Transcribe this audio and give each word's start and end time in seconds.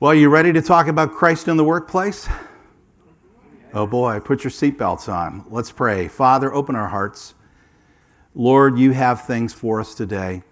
Well, 0.00 0.14
you 0.14 0.28
ready 0.28 0.52
to 0.52 0.62
talk 0.62 0.86
about 0.86 1.12
Christ 1.12 1.48
in 1.48 1.56
the 1.56 1.64
workplace? 1.64 2.28
Oh 3.74 3.84
boy, 3.84 4.20
put 4.20 4.44
your 4.44 4.52
seatbelts 4.52 5.12
on. 5.12 5.44
Let's 5.50 5.72
pray. 5.72 6.06
Father, 6.06 6.54
open 6.54 6.76
our 6.76 6.86
hearts. 6.86 7.34
Lord, 8.32 8.78
you 8.78 8.92
have 8.92 9.26
things 9.26 9.52
for 9.52 9.80
us 9.80 9.96
today. 9.96 10.44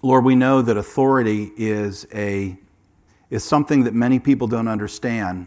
Lord, 0.00 0.24
we 0.24 0.34
know 0.34 0.62
that 0.62 0.78
authority 0.78 1.50
is, 1.58 2.06
a, 2.14 2.56
is 3.28 3.44
something 3.44 3.84
that 3.84 3.92
many 3.92 4.18
people 4.18 4.46
don't 4.46 4.68
understand. 4.68 5.46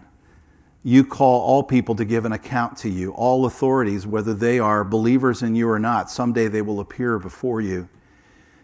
You 0.84 1.04
call 1.04 1.42
all 1.42 1.64
people 1.64 1.96
to 1.96 2.06
give 2.06 2.26
an 2.26 2.32
account 2.34 2.78
to 2.78 2.90
you. 2.90 3.12
All 3.14 3.48
authorities, 3.48 4.06
whether 4.06 4.36
they 4.36 4.60
are 4.60 4.84
believers 4.84 5.42
in 5.42 5.56
you 5.56 5.68
or 5.68 5.80
not, 5.80 6.12
someday 6.12 6.48
they 6.48 6.62
will 6.62 6.80
appear 6.80 7.18
before 7.18 7.60
you. 7.60 7.90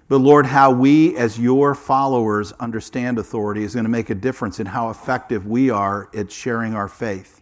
But 0.10 0.20
Lord, 0.20 0.46
how 0.46 0.72
we 0.72 1.18
as 1.18 1.38
your 1.38 1.76
followers 1.76 2.54
understand 2.54 3.20
authority 3.20 3.64
is 3.64 3.74
going 3.74 3.86
to 3.86 3.90
make 3.90 4.10
a 4.10 4.16
difference 4.16 4.60
in 4.60 4.68
how 4.68 4.90
effective 4.90 5.48
we 5.48 5.70
are 5.70 6.10
at 6.16 6.32
sharing 6.32 6.74
our 6.74 6.88
faith. 6.88 7.42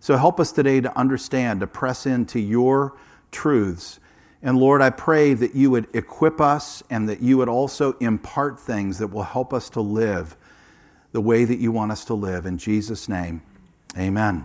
So 0.00 0.16
help 0.16 0.38
us 0.38 0.52
today 0.52 0.80
to 0.80 0.96
understand, 0.96 1.60
to 1.60 1.66
press 1.66 2.06
into 2.06 2.38
your 2.38 2.96
truths. 3.32 3.98
And 4.42 4.56
Lord, 4.56 4.80
I 4.80 4.90
pray 4.90 5.34
that 5.34 5.56
you 5.56 5.72
would 5.72 5.88
equip 5.94 6.40
us 6.40 6.84
and 6.88 7.08
that 7.08 7.20
you 7.20 7.36
would 7.38 7.48
also 7.48 7.94
impart 7.94 8.60
things 8.60 8.98
that 8.98 9.08
will 9.08 9.24
help 9.24 9.52
us 9.52 9.68
to 9.70 9.80
live 9.80 10.36
the 11.10 11.20
way 11.20 11.44
that 11.44 11.58
you 11.58 11.72
want 11.72 11.90
us 11.90 12.04
to 12.04 12.14
live. 12.14 12.46
In 12.46 12.58
Jesus' 12.58 13.08
name, 13.08 13.42
amen. 13.96 14.44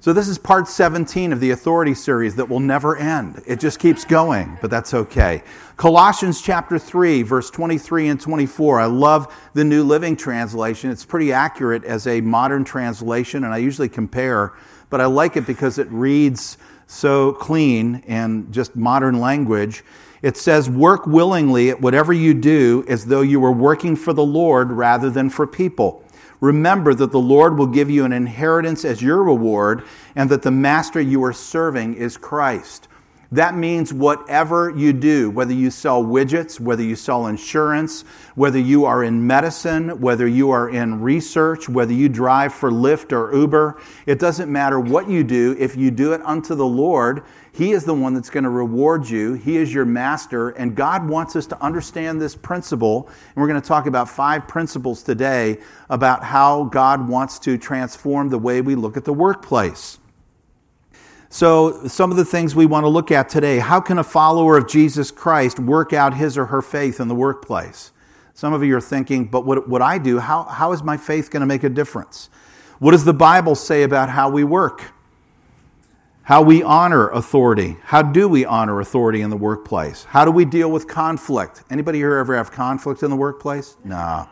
So, 0.00 0.12
this 0.12 0.28
is 0.28 0.38
part 0.38 0.68
17 0.68 1.32
of 1.32 1.40
the 1.40 1.50
authority 1.50 1.92
series 1.92 2.36
that 2.36 2.48
will 2.48 2.60
never 2.60 2.96
end. 2.96 3.42
It 3.48 3.58
just 3.58 3.80
keeps 3.80 4.04
going, 4.04 4.56
but 4.60 4.70
that's 4.70 4.94
okay. 4.94 5.42
Colossians 5.76 6.40
chapter 6.40 6.78
3, 6.78 7.22
verse 7.22 7.50
23 7.50 8.06
and 8.06 8.20
24. 8.20 8.78
I 8.78 8.84
love 8.84 9.34
the 9.54 9.64
New 9.64 9.82
Living 9.82 10.14
Translation. 10.14 10.92
It's 10.92 11.04
pretty 11.04 11.32
accurate 11.32 11.82
as 11.82 12.06
a 12.06 12.20
modern 12.20 12.62
translation, 12.62 13.42
and 13.42 13.52
I 13.52 13.56
usually 13.56 13.88
compare, 13.88 14.52
but 14.88 15.00
I 15.00 15.06
like 15.06 15.36
it 15.36 15.48
because 15.48 15.78
it 15.78 15.88
reads 15.90 16.58
so 16.86 17.32
clean 17.32 18.04
and 18.06 18.52
just 18.52 18.76
modern 18.76 19.18
language. 19.18 19.82
It 20.22 20.36
says, 20.36 20.70
Work 20.70 21.08
willingly 21.08 21.70
at 21.70 21.80
whatever 21.80 22.12
you 22.12 22.34
do 22.34 22.84
as 22.86 23.06
though 23.06 23.22
you 23.22 23.40
were 23.40 23.50
working 23.50 23.96
for 23.96 24.12
the 24.12 24.24
Lord 24.24 24.70
rather 24.70 25.10
than 25.10 25.28
for 25.28 25.44
people 25.44 26.04
Remember 26.40 26.94
that 26.94 27.12
the 27.12 27.20
Lord 27.20 27.58
will 27.58 27.66
give 27.66 27.90
you 27.90 28.04
an 28.04 28.12
inheritance 28.12 28.84
as 28.84 29.02
your 29.02 29.22
reward, 29.22 29.84
and 30.14 30.30
that 30.30 30.42
the 30.42 30.50
master 30.50 31.00
you 31.00 31.22
are 31.24 31.32
serving 31.32 31.94
is 31.94 32.16
Christ. 32.16 32.88
That 33.30 33.54
means 33.54 33.92
whatever 33.92 34.70
you 34.70 34.94
do, 34.94 35.28
whether 35.28 35.52
you 35.52 35.70
sell 35.70 36.02
widgets, 36.02 36.58
whether 36.58 36.82
you 36.82 36.96
sell 36.96 37.26
insurance, 37.26 38.04
whether 38.36 38.58
you 38.58 38.86
are 38.86 39.04
in 39.04 39.26
medicine, 39.26 40.00
whether 40.00 40.26
you 40.26 40.50
are 40.50 40.70
in 40.70 41.02
research, 41.02 41.68
whether 41.68 41.92
you 41.92 42.08
drive 42.08 42.54
for 42.54 42.70
Lyft 42.70 43.12
or 43.12 43.34
Uber, 43.36 43.82
it 44.06 44.18
doesn't 44.18 44.50
matter 44.50 44.80
what 44.80 45.10
you 45.10 45.24
do. 45.24 45.54
If 45.58 45.76
you 45.76 45.90
do 45.90 46.14
it 46.14 46.22
unto 46.24 46.54
the 46.54 46.64
Lord, 46.64 47.22
He 47.58 47.72
is 47.72 47.84
the 47.84 47.92
one 47.92 48.14
that's 48.14 48.30
going 48.30 48.44
to 48.44 48.50
reward 48.50 49.10
you. 49.10 49.32
He 49.32 49.56
is 49.56 49.74
your 49.74 49.84
master. 49.84 50.50
And 50.50 50.76
God 50.76 51.08
wants 51.08 51.34
us 51.34 51.44
to 51.48 51.60
understand 51.60 52.22
this 52.22 52.36
principle. 52.36 53.08
And 53.08 53.34
we're 53.34 53.48
going 53.48 53.60
to 53.60 53.66
talk 53.66 53.86
about 53.86 54.08
five 54.08 54.46
principles 54.46 55.02
today 55.02 55.58
about 55.90 56.22
how 56.22 56.66
God 56.66 57.08
wants 57.08 57.40
to 57.40 57.58
transform 57.58 58.28
the 58.28 58.38
way 58.38 58.60
we 58.60 58.76
look 58.76 58.96
at 58.96 59.04
the 59.04 59.12
workplace. 59.12 59.98
So, 61.30 61.88
some 61.88 62.12
of 62.12 62.16
the 62.16 62.24
things 62.24 62.54
we 62.54 62.64
want 62.64 62.84
to 62.84 62.88
look 62.88 63.10
at 63.10 63.28
today 63.28 63.58
how 63.58 63.80
can 63.80 63.98
a 63.98 64.04
follower 64.04 64.56
of 64.56 64.68
Jesus 64.68 65.10
Christ 65.10 65.58
work 65.58 65.92
out 65.92 66.14
his 66.14 66.38
or 66.38 66.46
her 66.46 66.62
faith 66.62 67.00
in 67.00 67.08
the 67.08 67.16
workplace? 67.16 67.90
Some 68.34 68.52
of 68.52 68.62
you 68.62 68.76
are 68.76 68.80
thinking, 68.80 69.24
but 69.24 69.44
what, 69.44 69.68
what 69.68 69.82
I 69.82 69.98
do, 69.98 70.20
how, 70.20 70.44
how 70.44 70.70
is 70.70 70.84
my 70.84 70.96
faith 70.96 71.28
going 71.28 71.40
to 71.40 71.46
make 71.46 71.64
a 71.64 71.68
difference? 71.68 72.30
What 72.78 72.92
does 72.92 73.04
the 73.04 73.12
Bible 73.12 73.56
say 73.56 73.82
about 73.82 74.10
how 74.10 74.30
we 74.30 74.44
work? 74.44 74.92
How 76.28 76.42
we 76.42 76.62
honor 76.62 77.08
authority? 77.08 77.78
How 77.84 78.02
do 78.02 78.28
we 78.28 78.44
honor 78.44 78.80
authority 78.80 79.22
in 79.22 79.30
the 79.30 79.36
workplace? 79.38 80.04
How 80.04 80.26
do 80.26 80.30
we 80.30 80.44
deal 80.44 80.70
with 80.70 80.86
conflict? 80.86 81.64
Anybody 81.70 82.00
here 82.00 82.18
ever 82.18 82.36
have 82.36 82.52
conflict 82.52 83.02
in 83.02 83.08
the 83.08 83.16
workplace? 83.16 83.78
No. 83.82 84.28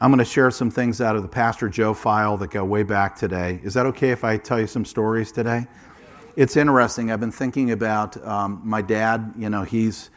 I'm 0.00 0.10
going 0.12 0.20
to 0.20 0.24
share 0.24 0.52
some 0.52 0.70
things 0.70 1.00
out 1.00 1.16
of 1.16 1.22
the 1.22 1.28
Pastor 1.28 1.68
Joe 1.68 1.94
file 1.94 2.36
that 2.36 2.52
go 2.52 2.64
way 2.64 2.84
back 2.84 3.16
today. 3.16 3.58
Is 3.64 3.74
that 3.74 3.86
okay 3.86 4.10
if 4.10 4.22
I 4.22 4.36
tell 4.36 4.60
you 4.60 4.68
some 4.68 4.84
stories 4.84 5.32
today? 5.32 5.66
it's 6.36 6.56
interesting. 6.56 7.10
I've 7.10 7.18
been 7.18 7.32
thinking 7.32 7.72
about 7.72 8.16
um, 8.24 8.60
my 8.62 8.80
dad. 8.80 9.34
You 9.36 9.50
know, 9.50 9.64
he's 9.64 10.10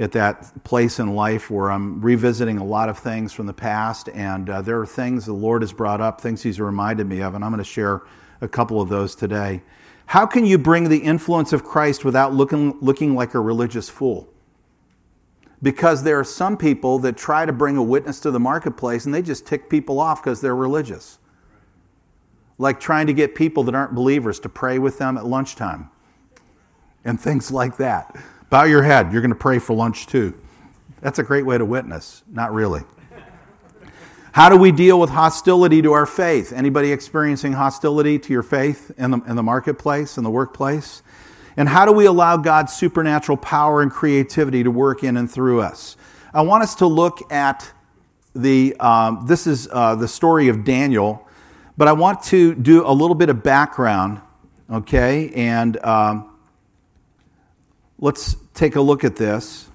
at 0.00 0.10
that 0.12 0.64
place 0.64 0.98
in 0.98 1.14
life 1.14 1.48
where 1.48 1.70
I'm 1.70 2.00
revisiting 2.00 2.58
a 2.58 2.64
lot 2.64 2.88
of 2.88 2.98
things 2.98 3.32
from 3.32 3.46
the 3.46 3.54
past, 3.54 4.08
and 4.08 4.50
uh, 4.50 4.62
there 4.62 4.80
are 4.80 4.86
things 4.86 5.26
the 5.26 5.32
Lord 5.32 5.62
has 5.62 5.72
brought 5.72 6.00
up, 6.00 6.20
things 6.20 6.42
He's 6.42 6.60
reminded 6.60 7.06
me 7.06 7.22
of, 7.22 7.36
and 7.36 7.44
I'm 7.44 7.52
going 7.52 7.62
to 7.62 7.70
share 7.70 8.02
a 8.40 8.48
couple 8.48 8.80
of 8.80 8.88
those 8.88 9.14
today. 9.14 9.62
How 10.10 10.26
can 10.26 10.44
you 10.44 10.58
bring 10.58 10.88
the 10.88 10.98
influence 10.98 11.52
of 11.52 11.62
Christ 11.62 12.04
without 12.04 12.34
looking, 12.34 12.76
looking 12.80 13.14
like 13.14 13.34
a 13.34 13.40
religious 13.40 13.88
fool? 13.88 14.28
Because 15.62 16.02
there 16.02 16.18
are 16.18 16.24
some 16.24 16.56
people 16.56 16.98
that 16.98 17.16
try 17.16 17.46
to 17.46 17.52
bring 17.52 17.76
a 17.76 17.82
witness 17.82 18.18
to 18.20 18.32
the 18.32 18.40
marketplace 18.40 19.06
and 19.06 19.14
they 19.14 19.22
just 19.22 19.46
tick 19.46 19.70
people 19.70 20.00
off 20.00 20.20
because 20.20 20.40
they're 20.40 20.56
religious 20.56 21.20
like 22.58 22.80
trying 22.80 23.06
to 23.06 23.12
get 23.12 23.36
people 23.36 23.62
that 23.62 23.74
aren't 23.76 23.94
believers 23.94 24.40
to 24.40 24.48
pray 24.48 24.80
with 24.80 24.98
them 24.98 25.16
at 25.16 25.24
lunchtime 25.26 25.88
and 27.04 27.20
things 27.20 27.52
like 27.52 27.76
that. 27.76 28.14
Bow 28.50 28.64
your 28.64 28.82
head, 28.82 29.12
you're 29.12 29.22
going 29.22 29.30
to 29.30 29.34
pray 29.36 29.60
for 29.60 29.74
lunch 29.74 30.08
too. 30.08 30.34
That's 31.02 31.20
a 31.20 31.22
great 31.22 31.46
way 31.46 31.56
to 31.56 31.64
witness. 31.64 32.24
Not 32.28 32.52
really. 32.52 32.82
How 34.32 34.48
do 34.48 34.56
we 34.56 34.72
deal 34.72 35.00
with 35.00 35.10
hostility 35.10 35.82
to 35.82 35.92
our 35.92 36.06
faith? 36.06 36.52
Anybody 36.52 36.92
experiencing 36.92 37.52
hostility 37.52 38.18
to 38.18 38.32
your 38.32 38.42
faith 38.42 38.92
in 38.96 39.10
the, 39.10 39.20
in 39.26 39.36
the 39.36 39.42
marketplace, 39.42 40.16
in 40.16 40.24
the 40.24 40.30
workplace? 40.30 41.02
And 41.56 41.68
how 41.68 41.84
do 41.84 41.92
we 41.92 42.06
allow 42.06 42.36
God's 42.36 42.72
supernatural 42.72 43.36
power 43.36 43.82
and 43.82 43.90
creativity 43.90 44.62
to 44.62 44.70
work 44.70 45.02
in 45.02 45.16
and 45.16 45.30
through 45.30 45.60
us? 45.60 45.96
I 46.32 46.42
want 46.42 46.62
us 46.62 46.76
to 46.76 46.86
look 46.86 47.32
at 47.32 47.70
the, 48.34 48.76
um, 48.78 49.26
this 49.26 49.46
is 49.46 49.68
uh, 49.72 49.96
the 49.96 50.06
story 50.06 50.48
of 50.48 50.64
Daniel 50.64 51.26
but 51.80 51.88
I 51.88 51.92
want 51.92 52.24
to 52.24 52.54
do 52.54 52.86
a 52.86 52.92
little 52.92 53.14
bit 53.14 53.30
of 53.30 53.42
background, 53.42 54.20
okay? 54.70 55.30
And 55.30 55.82
um, 55.82 56.30
let's 57.98 58.36
take 58.52 58.76
a 58.76 58.82
look 58.82 59.02
at 59.02 59.16
this. 59.16 59.69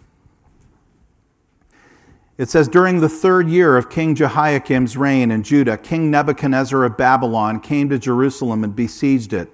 It 2.38 2.50
says, 2.50 2.68
During 2.68 3.00
the 3.00 3.10
third 3.10 3.48
year 3.48 3.78
of 3.78 3.90
King 3.90 4.14
Jehoiakim's 4.14 4.98
reign 4.98 5.32
in 5.32 5.44
Judah, 5.44 5.78
King 5.78 6.12
Nebuchadnezzar 6.12 6.84
of 6.84 6.98
Babylon 6.98 7.62
came 7.62 7.90
to 7.90 7.98
Jerusalem 7.98 8.64
and 8.64 8.76
besieged 8.76 9.32
it. 9.32 9.50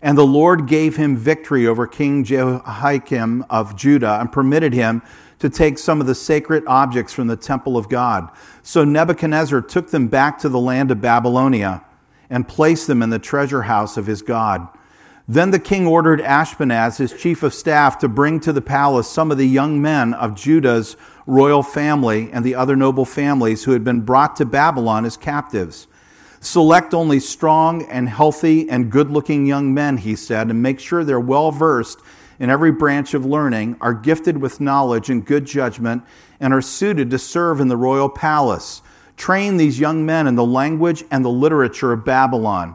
And 0.00 0.16
the 0.16 0.26
Lord 0.26 0.66
gave 0.66 0.96
him 0.96 1.16
victory 1.16 1.66
over 1.66 1.86
King 1.86 2.24
Jehoiakim 2.24 3.44
of 3.50 3.76
Judah 3.76 4.18
and 4.20 4.30
permitted 4.30 4.72
him 4.72 5.02
to 5.38 5.50
take 5.50 5.78
some 5.78 6.00
of 6.00 6.06
the 6.06 6.14
sacred 6.14 6.64
objects 6.66 7.12
from 7.12 7.26
the 7.26 7.36
temple 7.36 7.76
of 7.76 7.88
God. 7.88 8.30
So 8.62 8.84
Nebuchadnezzar 8.84 9.60
took 9.62 9.90
them 9.90 10.08
back 10.08 10.38
to 10.40 10.48
the 10.48 10.60
land 10.60 10.90
of 10.90 11.00
Babylonia 11.00 11.84
and 12.30 12.46
placed 12.46 12.86
them 12.86 13.02
in 13.02 13.10
the 13.10 13.18
treasure 13.18 13.62
house 13.62 13.96
of 13.96 14.06
his 14.06 14.22
God. 14.22 14.68
Then 15.28 15.50
the 15.50 15.58
king 15.58 15.86
ordered 15.86 16.20
Ashpenaz, 16.20 16.98
his 16.98 17.12
chief 17.12 17.42
of 17.42 17.54
staff, 17.54 17.98
to 17.98 18.08
bring 18.08 18.40
to 18.40 18.52
the 18.52 18.60
palace 18.60 19.08
some 19.08 19.30
of 19.30 19.38
the 19.38 19.46
young 19.46 19.80
men 19.80 20.14
of 20.14 20.34
Judah's 20.34 20.96
royal 21.26 21.62
family 21.62 22.30
and 22.32 22.44
the 22.44 22.54
other 22.54 22.76
noble 22.76 23.04
families 23.04 23.64
who 23.64 23.72
had 23.72 23.84
been 23.84 24.00
brought 24.00 24.36
to 24.36 24.44
Babylon 24.44 25.04
as 25.04 25.16
captives. 25.16 25.86
Select 26.40 26.92
only 26.92 27.20
strong 27.20 27.84
and 27.84 28.08
healthy 28.08 28.68
and 28.68 28.90
good 28.90 29.10
looking 29.10 29.46
young 29.46 29.72
men, 29.72 29.96
he 29.98 30.16
said, 30.16 30.50
and 30.50 30.60
make 30.62 30.80
sure 30.80 31.04
they're 31.04 31.20
well 31.20 31.52
versed 31.52 32.00
in 32.40 32.50
every 32.50 32.72
branch 32.72 33.14
of 33.14 33.24
learning, 33.24 33.76
are 33.80 33.94
gifted 33.94 34.36
with 34.36 34.60
knowledge 34.60 35.08
and 35.08 35.24
good 35.24 35.44
judgment, 35.44 36.02
and 36.40 36.52
are 36.52 36.60
suited 36.60 37.08
to 37.10 37.18
serve 37.18 37.60
in 37.60 37.68
the 37.68 37.76
royal 37.76 38.08
palace. 38.08 38.82
Train 39.16 39.56
these 39.56 39.78
young 39.78 40.04
men 40.04 40.26
in 40.26 40.34
the 40.34 40.44
language 40.44 41.04
and 41.12 41.24
the 41.24 41.30
literature 41.30 41.92
of 41.92 42.04
Babylon. 42.04 42.74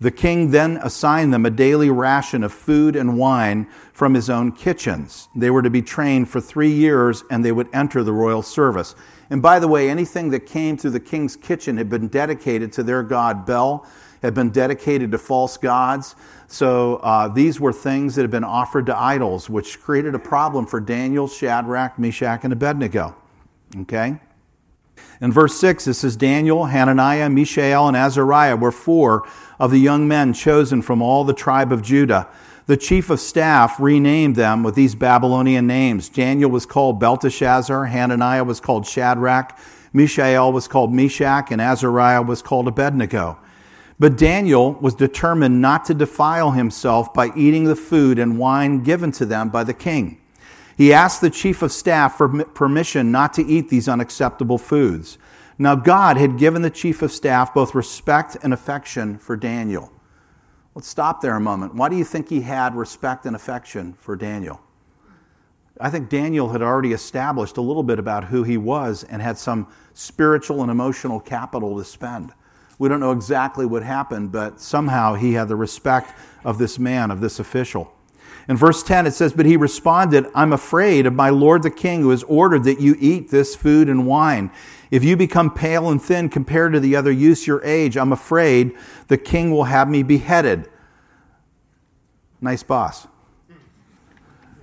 The 0.00 0.10
king 0.12 0.52
then 0.52 0.78
assigned 0.82 1.34
them 1.34 1.44
a 1.44 1.50
daily 1.50 1.90
ration 1.90 2.44
of 2.44 2.52
food 2.52 2.94
and 2.94 3.18
wine 3.18 3.66
from 3.92 4.14
his 4.14 4.30
own 4.30 4.52
kitchens. 4.52 5.28
They 5.34 5.50
were 5.50 5.62
to 5.62 5.70
be 5.70 5.82
trained 5.82 6.28
for 6.28 6.40
three 6.40 6.70
years 6.70 7.24
and 7.30 7.44
they 7.44 7.50
would 7.50 7.68
enter 7.72 8.04
the 8.04 8.12
royal 8.12 8.42
service. 8.42 8.94
And 9.28 9.42
by 9.42 9.58
the 9.58 9.66
way, 9.66 9.90
anything 9.90 10.30
that 10.30 10.46
came 10.46 10.76
through 10.76 10.92
the 10.92 11.00
king's 11.00 11.34
kitchen 11.34 11.76
had 11.76 11.88
been 11.88 12.06
dedicated 12.08 12.72
to 12.74 12.84
their 12.84 13.02
god 13.02 13.44
Bel, 13.44 13.86
had 14.22 14.34
been 14.34 14.50
dedicated 14.50 15.10
to 15.12 15.18
false 15.18 15.56
gods. 15.56 16.14
So 16.46 16.96
uh, 16.96 17.28
these 17.28 17.60
were 17.60 17.72
things 17.72 18.14
that 18.14 18.22
had 18.22 18.30
been 18.30 18.44
offered 18.44 18.86
to 18.86 18.96
idols, 18.96 19.50
which 19.50 19.80
created 19.80 20.14
a 20.14 20.18
problem 20.18 20.66
for 20.66 20.80
Daniel, 20.80 21.26
Shadrach, 21.26 21.98
Meshach, 21.98 22.44
and 22.44 22.52
Abednego. 22.52 23.16
Okay? 23.80 24.20
In 25.20 25.32
verse 25.32 25.58
6, 25.60 25.86
it 25.86 25.94
says 25.94 26.16
Daniel, 26.16 26.66
Hananiah, 26.66 27.28
Mishael, 27.28 27.88
and 27.88 27.96
Azariah 27.96 28.56
were 28.56 28.72
four 28.72 29.26
of 29.58 29.70
the 29.70 29.78
young 29.78 30.06
men 30.06 30.32
chosen 30.32 30.82
from 30.82 31.02
all 31.02 31.24
the 31.24 31.34
tribe 31.34 31.72
of 31.72 31.82
Judah. 31.82 32.28
The 32.66 32.76
chief 32.76 33.08
of 33.08 33.18
staff 33.18 33.80
renamed 33.80 34.36
them 34.36 34.62
with 34.62 34.74
these 34.74 34.94
Babylonian 34.94 35.66
names. 35.66 36.08
Daniel 36.08 36.50
was 36.50 36.66
called 36.66 37.00
Belteshazzar, 37.00 37.86
Hananiah 37.86 38.44
was 38.44 38.60
called 38.60 38.86
Shadrach, 38.86 39.58
Mishael 39.92 40.52
was 40.52 40.68
called 40.68 40.92
Meshach, 40.92 41.50
and 41.50 41.60
Azariah 41.60 42.22
was 42.22 42.42
called 42.42 42.68
Abednego. 42.68 43.38
But 43.98 44.16
Daniel 44.16 44.74
was 44.74 44.94
determined 44.94 45.60
not 45.60 45.84
to 45.86 45.94
defile 45.94 46.52
himself 46.52 47.12
by 47.12 47.32
eating 47.34 47.64
the 47.64 47.74
food 47.74 48.18
and 48.18 48.38
wine 48.38 48.82
given 48.82 49.10
to 49.12 49.26
them 49.26 49.48
by 49.48 49.64
the 49.64 49.74
king. 49.74 50.20
He 50.78 50.92
asked 50.92 51.20
the 51.20 51.28
chief 51.28 51.60
of 51.62 51.72
staff 51.72 52.16
for 52.16 52.44
permission 52.44 53.10
not 53.10 53.34
to 53.34 53.44
eat 53.44 53.68
these 53.68 53.88
unacceptable 53.88 54.58
foods. 54.58 55.18
Now, 55.58 55.74
God 55.74 56.16
had 56.16 56.38
given 56.38 56.62
the 56.62 56.70
chief 56.70 57.02
of 57.02 57.10
staff 57.10 57.52
both 57.52 57.74
respect 57.74 58.36
and 58.44 58.54
affection 58.54 59.18
for 59.18 59.36
Daniel. 59.36 59.90
Let's 60.76 60.86
stop 60.86 61.20
there 61.20 61.34
a 61.34 61.40
moment. 61.40 61.74
Why 61.74 61.88
do 61.88 61.96
you 61.96 62.04
think 62.04 62.28
he 62.28 62.42
had 62.42 62.76
respect 62.76 63.26
and 63.26 63.34
affection 63.34 63.94
for 63.94 64.14
Daniel? 64.14 64.60
I 65.80 65.90
think 65.90 66.08
Daniel 66.08 66.50
had 66.50 66.62
already 66.62 66.92
established 66.92 67.56
a 67.56 67.60
little 67.60 67.82
bit 67.82 67.98
about 67.98 68.26
who 68.26 68.44
he 68.44 68.56
was 68.56 69.02
and 69.02 69.20
had 69.20 69.36
some 69.36 69.66
spiritual 69.94 70.62
and 70.62 70.70
emotional 70.70 71.18
capital 71.18 71.76
to 71.78 71.84
spend. 71.84 72.32
We 72.78 72.88
don't 72.88 73.00
know 73.00 73.10
exactly 73.10 73.66
what 73.66 73.82
happened, 73.82 74.30
but 74.30 74.60
somehow 74.60 75.14
he 75.14 75.32
had 75.32 75.48
the 75.48 75.56
respect 75.56 76.16
of 76.44 76.58
this 76.58 76.78
man, 76.78 77.10
of 77.10 77.20
this 77.20 77.40
official. 77.40 77.92
In 78.48 78.56
verse 78.56 78.82
10, 78.82 79.06
it 79.06 79.12
says, 79.12 79.32
But 79.32 79.46
he 79.46 79.56
responded, 79.56 80.26
I'm 80.34 80.52
afraid 80.52 81.06
of 81.06 81.14
my 81.14 81.30
lord 81.30 81.62
the 81.62 81.70
king, 81.70 82.02
who 82.02 82.10
has 82.10 82.22
ordered 82.24 82.64
that 82.64 82.80
you 82.80 82.96
eat 82.98 83.30
this 83.30 83.54
food 83.54 83.88
and 83.88 84.06
wine. 84.06 84.50
If 84.90 85.04
you 85.04 85.16
become 85.16 85.52
pale 85.52 85.90
and 85.90 86.00
thin 86.00 86.28
compared 86.28 86.72
to 86.72 86.80
the 86.80 86.96
other 86.96 87.12
youths 87.12 87.46
your 87.46 87.62
age, 87.64 87.96
I'm 87.96 88.12
afraid 88.12 88.74
the 89.08 89.18
king 89.18 89.50
will 89.50 89.64
have 89.64 89.88
me 89.88 90.02
beheaded. 90.02 90.68
Nice 92.40 92.62
boss. 92.62 93.06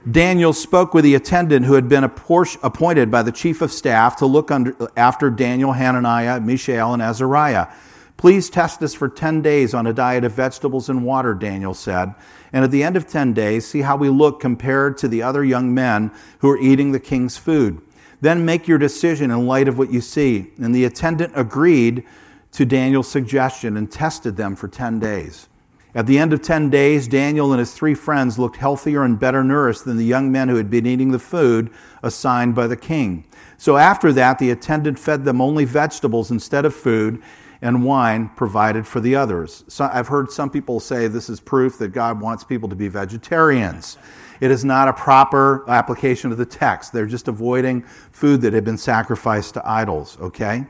Daniel 0.10 0.54
spoke 0.54 0.94
with 0.94 1.04
the 1.04 1.16
attendant 1.16 1.66
who 1.66 1.74
had 1.74 1.90
been 1.90 2.04
appointed 2.04 3.10
by 3.10 3.24
the 3.24 3.32
chief 3.32 3.62
of 3.62 3.72
staff 3.72 4.16
to 4.18 4.26
look 4.26 4.52
under, 4.52 4.76
after 4.96 5.30
Daniel, 5.32 5.72
Hananiah, 5.74 6.40
Mishael, 6.40 6.94
and 6.94 7.02
Azariah. 7.02 7.68
Please 8.18 8.50
test 8.50 8.82
us 8.82 8.94
for 8.94 9.10
10 9.10 9.42
days 9.42 9.74
on 9.74 9.86
a 9.86 9.94
diet 9.94 10.24
of 10.24 10.32
vegetables 10.32 10.90
and 10.90 11.04
water, 11.04 11.34
Daniel 11.34 11.74
said. 11.74 12.14
And 12.54 12.64
at 12.64 12.72
the 12.72 12.84
end 12.84 12.96
of 12.96 13.08
10 13.08 13.34
days, 13.34 13.68
see 13.68 13.82
how 13.82 13.98
we 13.98 14.10
look 14.10 14.40
compared 14.40 14.98
to 15.00 15.08
the 15.08 15.22
other 15.22 15.44
young 15.44 15.74
men 15.74 16.12
who 16.40 16.50
are 16.50 16.58
eating 16.58 16.92
the 16.92 17.00
king's 17.00 17.38
food. 17.38 17.82
Then 18.22 18.46
make 18.46 18.68
your 18.68 18.78
decision 18.78 19.32
in 19.32 19.46
light 19.46 19.68
of 19.68 19.78
what 19.78 19.92
you 19.92 20.00
see. 20.00 20.52
And 20.58 20.74
the 20.74 20.86
attendant 20.86 21.34
agreed 21.36 22.06
to 22.54 22.66
Daniel's 22.66 23.10
suggestion 23.10 23.76
and 23.76 23.92
tested 23.92 24.38
them 24.38 24.56
for 24.56 24.70
10 24.70 25.00
days. 25.00 25.50
At 25.94 26.08
the 26.08 26.18
end 26.18 26.34
of 26.34 26.42
10 26.42 26.70
days, 26.70 27.08
Daniel 27.08 27.52
and 27.52 27.60
his 27.60 27.74
three 27.74 27.94
friends 27.94 28.40
looked 28.40 28.58
healthier 28.58 29.04
and 29.04 29.20
better 29.20 29.44
nourished 29.44 29.86
than 29.86 29.98
the 29.98 30.06
young 30.06 30.32
men 30.32 30.50
who 30.50 30.56
had 30.56 30.70
been 30.70 30.86
eating 30.86 31.12
the 31.12 31.20
food 31.20 31.70
assigned 32.02 32.56
by 32.56 32.68
the 32.68 32.76
king. 32.78 33.26
So 33.58 33.78
after 33.78 34.12
that, 34.14 34.40
the 34.40 34.52
attendant 34.52 35.00
fed 35.00 35.26
them 35.26 35.42
only 35.42 35.66
vegetables 35.66 36.32
instead 36.32 36.66
of 36.66 36.74
food 36.74 37.22
and 37.66 37.84
wine 37.84 38.30
provided 38.36 38.86
for 38.86 39.00
the 39.00 39.16
others. 39.16 39.64
So 39.68 39.90
I've 39.92 40.08
heard 40.08 40.32
some 40.32 40.52
people 40.52 40.80
say 40.80 41.08
this 41.08 41.30
is 41.30 41.40
proof 41.40 41.80
that 41.80 41.94
God 41.94 42.22
wants 42.22 42.44
people 42.44 42.70
to 42.70 42.76
be 42.76 42.90
vegetarians. 42.90 43.98
It 44.40 44.52
is 44.52 44.64
not 44.64 44.88
a 44.88 44.94
proper 44.94 45.68
application 45.68 46.32
of 46.32 46.38
the 46.38 46.46
text. 46.46 46.94
They're 46.94 47.08
just 47.08 47.28
avoiding 47.28 47.82
food 48.12 48.42
that 48.42 48.54
had 48.54 48.66
been 48.66 48.78
sacrificed 48.78 49.56
to 49.56 49.68
idols, 49.68 50.16
okay? 50.22 50.68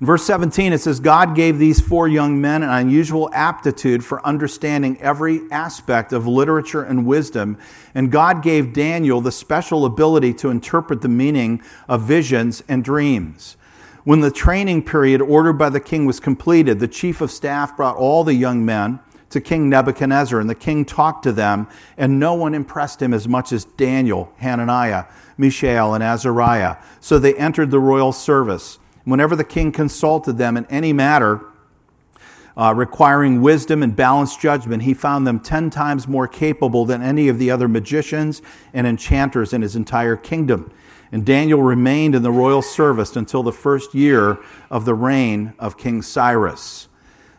In 0.00 0.06
verse 0.06 0.22
17, 0.22 0.72
it 0.72 0.78
says, 0.78 1.00
God 1.00 1.34
gave 1.34 1.58
these 1.58 1.80
four 1.80 2.06
young 2.06 2.40
men 2.40 2.62
an 2.62 2.70
unusual 2.70 3.28
aptitude 3.32 4.04
for 4.04 4.24
understanding 4.24 4.96
every 5.00 5.40
aspect 5.50 6.12
of 6.12 6.24
literature 6.24 6.84
and 6.84 7.04
wisdom, 7.04 7.58
and 7.96 8.12
God 8.12 8.44
gave 8.44 8.72
Daniel 8.72 9.20
the 9.20 9.32
special 9.32 9.84
ability 9.84 10.34
to 10.34 10.50
interpret 10.50 11.02
the 11.02 11.08
meaning 11.08 11.60
of 11.88 12.02
visions 12.02 12.62
and 12.68 12.84
dreams. 12.84 13.56
When 14.04 14.20
the 14.20 14.30
training 14.30 14.84
period 14.84 15.20
ordered 15.20 15.54
by 15.54 15.68
the 15.68 15.80
king 15.80 16.06
was 16.06 16.20
completed, 16.20 16.80
the 16.80 16.88
chief 16.88 17.20
of 17.20 17.30
staff 17.30 17.76
brought 17.76 17.96
all 17.96 18.24
the 18.24 18.34
young 18.34 18.64
men 18.64 19.00
to 19.28 19.40
King 19.40 19.68
Nebuchadnezzar, 19.68 20.40
and 20.40 20.50
the 20.50 20.54
king 20.54 20.84
talked 20.84 21.22
to 21.22 21.32
them, 21.32 21.68
and 21.96 22.18
no 22.18 22.34
one 22.34 22.54
impressed 22.54 23.00
him 23.00 23.14
as 23.14 23.28
much 23.28 23.52
as 23.52 23.64
Daniel, 23.64 24.32
Hananiah, 24.38 25.04
Mishael, 25.38 25.94
and 25.94 26.02
Azariah. 26.02 26.76
So 27.00 27.18
they 27.18 27.34
entered 27.34 27.70
the 27.70 27.78
royal 27.78 28.12
service. 28.12 28.78
Whenever 29.04 29.36
the 29.36 29.44
king 29.44 29.70
consulted 29.70 30.36
them 30.38 30.56
in 30.56 30.66
any 30.66 30.92
matter 30.92 31.42
uh, 32.56 32.74
requiring 32.74 33.40
wisdom 33.40 33.82
and 33.82 33.94
balanced 33.94 34.40
judgment, 34.40 34.82
he 34.82 34.92
found 34.92 35.26
them 35.26 35.40
ten 35.40 35.70
times 35.70 36.08
more 36.08 36.26
capable 36.26 36.84
than 36.84 37.00
any 37.00 37.28
of 37.28 37.38
the 37.38 37.50
other 37.50 37.68
magicians 37.68 38.42
and 38.74 38.86
enchanters 38.86 39.52
in 39.52 39.62
his 39.62 39.76
entire 39.76 40.16
kingdom. 40.16 40.70
And 41.12 41.26
Daniel 41.26 41.62
remained 41.62 42.14
in 42.14 42.22
the 42.22 42.30
royal 42.30 42.62
service 42.62 43.16
until 43.16 43.42
the 43.42 43.52
first 43.52 43.94
year 43.94 44.38
of 44.70 44.84
the 44.84 44.94
reign 44.94 45.54
of 45.58 45.76
King 45.76 46.02
Cyrus. 46.02 46.88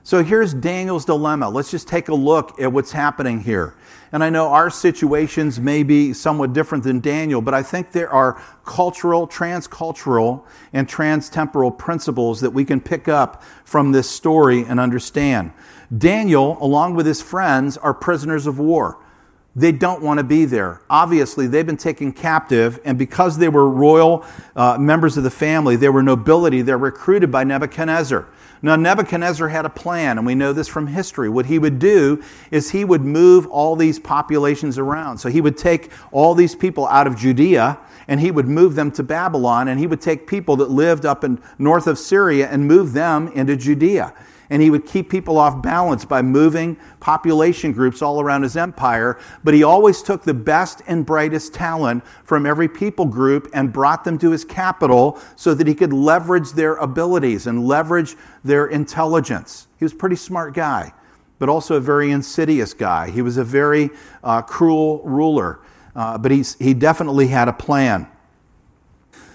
So 0.04 0.24
here's 0.24 0.54
Daniel's 0.54 1.06
dilemma. 1.06 1.50
Let's 1.50 1.72
just 1.72 1.88
take 1.88 2.10
a 2.10 2.16
look 2.16 2.60
at 2.60 2.74
what's 2.74 2.92
happening 2.92 3.40
here. 3.40 3.76
And 4.12 4.24
I 4.24 4.30
know 4.30 4.48
our 4.48 4.70
situations 4.70 5.60
may 5.60 5.84
be 5.84 6.12
somewhat 6.12 6.54
different 6.54 6.84
than 6.84 7.00
Daniel, 7.00 7.40
but 7.40 7.54
I 7.54 7.64
think 7.64 7.92
there 7.92 8.10
are 8.10 8.42
cultural, 8.66 9.28
transcultural, 9.28 10.44
and 10.74 10.88
transtemporal 10.88 11.78
principles 11.78 12.42
that 12.42 12.50
we 12.50 12.66
can 12.66 12.82
pick 12.82 13.08
up 13.08 13.44
from 13.64 13.92
this 13.92 14.10
story 14.10 14.66
and 14.66 14.80
understand. 14.80 15.54
Daniel, 15.96 16.58
along 16.60 16.96
with 16.96 17.06
his 17.06 17.22
friends, 17.22 17.78
are 17.78 17.94
prisoners 17.94 18.48
of 18.48 18.60
war. 18.60 18.98
They 19.56 19.74
don't 19.74 20.02
want 20.02 20.20
to 20.20 20.24
be 20.24 20.46
there. 20.46 20.82
Obviously, 20.90 21.46
they've 21.46 21.66
been 21.66 21.76
taken 21.76 22.14
captive, 22.14 22.80
and 22.86 22.98
because 22.98 23.38
they 23.38 23.50
were 23.50 23.70
royal 23.70 24.26
uh, 24.56 24.78
members 24.78 25.18
of 25.18 25.24
the 25.24 25.30
family, 25.30 25.76
they 25.76 25.90
were 25.90 26.02
nobility, 26.02 26.62
they're 26.62 26.78
recruited 26.78 27.32
by 27.32 27.44
Nebuchadnezzar. 27.44 28.28
Now, 28.62 28.76
Nebuchadnezzar 28.78 29.50
had 29.50 29.66
a 29.66 29.70
plan, 29.70 30.18
and 30.18 30.26
we 30.26 30.36
know 30.36 30.54
this 30.54 30.70
from 30.70 30.88
history. 30.88 31.28
What 31.28 31.48
he 31.48 31.60
would 31.60 31.80
do 31.80 32.24
is 32.52 32.70
he 32.70 32.86
would 32.86 33.02
move 33.02 33.48
all 33.48 33.76
these 33.76 34.00
populations 34.00 34.78
around. 34.78 35.18
So 35.18 35.30
he 35.30 35.42
would 35.42 35.58
take 35.58 35.92
all 36.12 36.36
these 36.36 36.56
people 36.56 36.88
out 36.88 37.08
of 37.08 37.18
Judea 37.18 37.80
and 38.08 38.20
he 38.20 38.30
would 38.30 38.48
move 38.48 38.76
them 38.76 38.92
to 38.92 39.04
Babylon, 39.04 39.68
and 39.68 39.80
he 39.80 39.88
would 39.88 40.02
take 40.02 40.28
people 40.28 40.58
that 40.58 40.70
lived 40.70 41.06
up 41.06 41.24
in 41.24 41.42
north 41.58 41.88
of 41.88 41.98
Syria 41.98 42.50
and 42.50 42.68
move 42.68 42.94
them 42.94 43.30
into 43.30 43.56
Judea 43.56 44.14
and 44.52 44.62
he 44.62 44.70
would 44.70 44.86
keep 44.86 45.10
people 45.10 45.38
off 45.38 45.62
balance 45.62 46.04
by 46.04 46.22
moving 46.22 46.76
population 47.00 47.72
groups 47.72 48.02
all 48.02 48.20
around 48.20 48.44
his 48.44 48.58
empire. 48.58 49.18
But 49.46 49.54
he 49.54 49.64
always 49.64 50.04
took 50.04 50.24
the 50.24 50.34
best 50.34 50.82
and 50.88 51.06
brightest 51.06 51.54
talent 51.54 52.04
from 52.26 52.46
every 52.46 52.68
people 52.68 53.06
group 53.06 53.50
and 53.54 53.72
brought 53.72 54.04
them 54.04 54.18
to 54.20 54.30
his 54.30 54.44
capital 54.44 55.20
so 55.38 55.54
that 55.54 55.68
he 55.68 55.74
could 55.74 55.94
leverage 55.94 56.52
their 56.52 56.76
abilities 56.76 57.48
and 57.48 57.66
leverage 57.66 58.18
their 58.44 58.68
intelligence. 58.68 59.68
He 59.80 59.86
was 59.86 59.94
a 59.94 59.96
pretty 59.96 60.18
smart 60.18 60.54
guy, 60.54 60.94
but 61.40 61.48
also 61.48 61.78
a 61.78 61.80
very 61.80 62.12
insidious 62.12 62.74
guy. 62.74 63.10
He 63.10 63.22
was 63.22 63.38
a 63.38 63.46
very 63.46 63.90
uh, 64.22 64.42
cruel 64.42 65.02
ruler, 65.06 65.62
uh, 65.96 66.18
but 66.18 66.30
he's, 66.30 66.56
he 66.56 66.74
definitely 66.74 67.28
had 67.28 67.48
a 67.48 67.54
plan. 67.54 68.06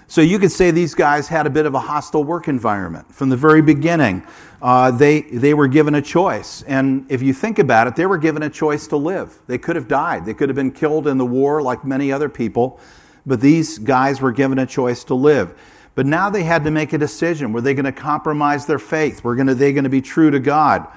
So 0.09 0.21
you 0.21 0.39
could 0.39 0.53
say 0.53 0.71
these 0.71 0.95
guys 0.95 1.27
had 1.27 1.45
a 1.45 1.49
bit 1.49 1.65
of 1.65 1.75
a 1.75 1.79
hostile 1.79 2.23
work 2.23 2.47
environment 2.47 3.13
from 3.13 3.27
the 3.27 3.35
very 3.35 3.61
beginning. 3.61 4.25
Uh, 4.61 4.89
they, 4.89 5.21
they 5.21 5.53
were 5.53 5.67
given 5.67 5.95
a 5.95 6.01
choice. 6.01 6.63
And 6.63 7.05
if 7.11 7.21
you 7.21 7.33
think 7.33 7.59
about 7.59 7.87
it, 7.87 7.97
they 7.97 8.05
were 8.05 8.17
given 8.17 8.43
a 8.43 8.49
choice 8.49 8.87
to 8.87 8.97
live. 8.97 9.37
They 9.47 9.57
could 9.57 9.75
have 9.75 9.89
died, 9.89 10.25
they 10.25 10.33
could 10.33 10.47
have 10.47 10.55
been 10.55 10.71
killed 10.71 11.07
in 11.07 11.17
the 11.17 11.25
war 11.25 11.61
like 11.61 11.83
many 11.83 12.11
other 12.11 12.29
people, 12.29 12.79
but 13.25 13.41
these 13.41 13.77
guys 13.77 14.21
were 14.21 14.31
given 14.31 14.59
a 14.59 14.65
choice 14.65 15.03
to 15.05 15.13
live. 15.13 15.53
But 15.93 16.05
now 16.05 16.29
they 16.29 16.43
had 16.43 16.63
to 16.63 16.71
make 16.71 16.93
a 16.93 16.97
decision. 16.97 17.51
Were 17.51 17.61
they 17.61 17.73
going 17.73 17.85
to 17.85 17.91
compromise 17.91 18.65
their 18.65 18.79
faith? 18.79 19.23
Were 19.23 19.35
gonna, 19.35 19.55
they 19.55 19.73
going 19.73 19.83
to 19.83 19.89
be 19.89 20.01
true 20.01 20.31
to 20.31 20.39
God? 20.39 20.87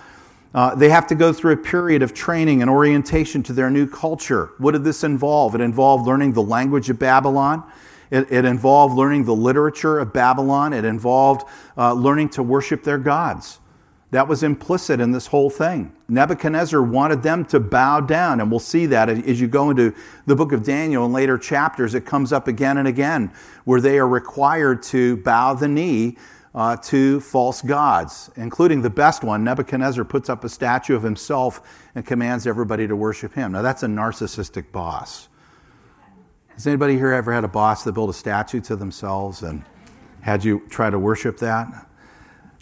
Uh, 0.54 0.74
they 0.74 0.88
have 0.88 1.06
to 1.08 1.14
go 1.14 1.32
through 1.32 1.54
a 1.54 1.56
period 1.56 2.02
of 2.02 2.14
training 2.14 2.60
and 2.60 2.70
orientation 2.70 3.42
to 3.44 3.52
their 3.52 3.70
new 3.70 3.88
culture. 3.88 4.50
What 4.58 4.72
did 4.72 4.84
this 4.84 5.02
involve? 5.02 5.54
It 5.54 5.60
involved 5.60 6.06
learning 6.06 6.34
the 6.34 6.42
language 6.42 6.90
of 6.90 6.98
Babylon. 6.98 7.64
It, 8.10 8.30
it 8.30 8.44
involved 8.44 8.96
learning 8.96 9.24
the 9.24 9.34
literature 9.34 9.98
of 9.98 10.12
Babylon. 10.12 10.72
It 10.72 10.84
involved 10.84 11.46
uh, 11.76 11.92
learning 11.92 12.30
to 12.30 12.42
worship 12.42 12.82
their 12.82 12.98
gods. 12.98 13.60
That 14.10 14.26
was 14.26 14.42
implicit 14.42 15.00
in 15.00 15.12
this 15.12 15.28
whole 15.28 15.50
thing. 15.50 15.92
Nebuchadnezzar 16.08 16.82
wanted 16.82 17.22
them 17.22 17.44
to 17.46 17.60
bow 17.60 18.00
down, 18.00 18.40
and 18.40 18.50
we'll 18.50 18.58
see 18.58 18.86
that 18.86 19.08
as 19.08 19.40
you 19.40 19.46
go 19.46 19.70
into 19.70 19.94
the 20.26 20.34
book 20.34 20.50
of 20.50 20.64
Daniel 20.64 21.06
in 21.06 21.12
later 21.12 21.38
chapters. 21.38 21.94
It 21.94 22.04
comes 22.04 22.32
up 22.32 22.48
again 22.48 22.78
and 22.78 22.88
again 22.88 23.32
where 23.64 23.80
they 23.80 23.98
are 23.98 24.08
required 24.08 24.82
to 24.84 25.18
bow 25.18 25.54
the 25.54 25.68
knee 25.68 26.16
uh, 26.56 26.76
to 26.76 27.20
false 27.20 27.62
gods, 27.62 28.30
including 28.34 28.82
the 28.82 28.90
best 28.90 29.22
one. 29.22 29.44
Nebuchadnezzar 29.44 30.04
puts 30.04 30.28
up 30.28 30.42
a 30.42 30.48
statue 30.48 30.96
of 30.96 31.04
himself 31.04 31.88
and 31.94 32.04
commands 32.04 32.48
everybody 32.48 32.88
to 32.88 32.96
worship 32.96 33.34
him. 33.34 33.52
Now, 33.52 33.62
that's 33.62 33.84
a 33.84 33.86
narcissistic 33.86 34.72
boss. 34.72 35.28
Has 36.60 36.66
anybody 36.66 36.98
here 36.98 37.10
ever 37.10 37.32
had 37.32 37.42
a 37.42 37.48
boss 37.48 37.84
that 37.84 37.92
built 37.92 38.10
a 38.10 38.12
statue 38.12 38.60
to 38.60 38.76
themselves 38.76 39.42
and 39.42 39.64
had 40.20 40.44
you 40.44 40.60
try 40.68 40.90
to 40.90 40.98
worship 40.98 41.38
that? 41.38 41.86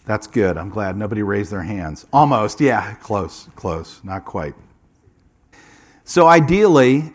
That's 0.05 0.29
good. 0.29 0.57
I'm 0.57 0.69
glad 0.69 0.97
nobody 0.97 1.25
raised 1.25 1.51
their 1.51 1.65
hands. 1.65 2.07
Almost, 2.13 2.61
yeah, 2.61 2.95
close, 2.95 3.49
close, 3.57 4.01
not 4.05 4.25
quite. 4.25 4.55
So 6.05 6.29
ideally, 6.29 7.13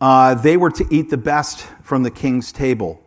uh, 0.00 0.34
they 0.36 0.56
were 0.56 0.70
to 0.70 0.86
eat 0.90 1.10
the 1.10 1.18
best 1.18 1.66
from 1.82 2.02
the 2.02 2.10
king's 2.10 2.50
table, 2.50 3.04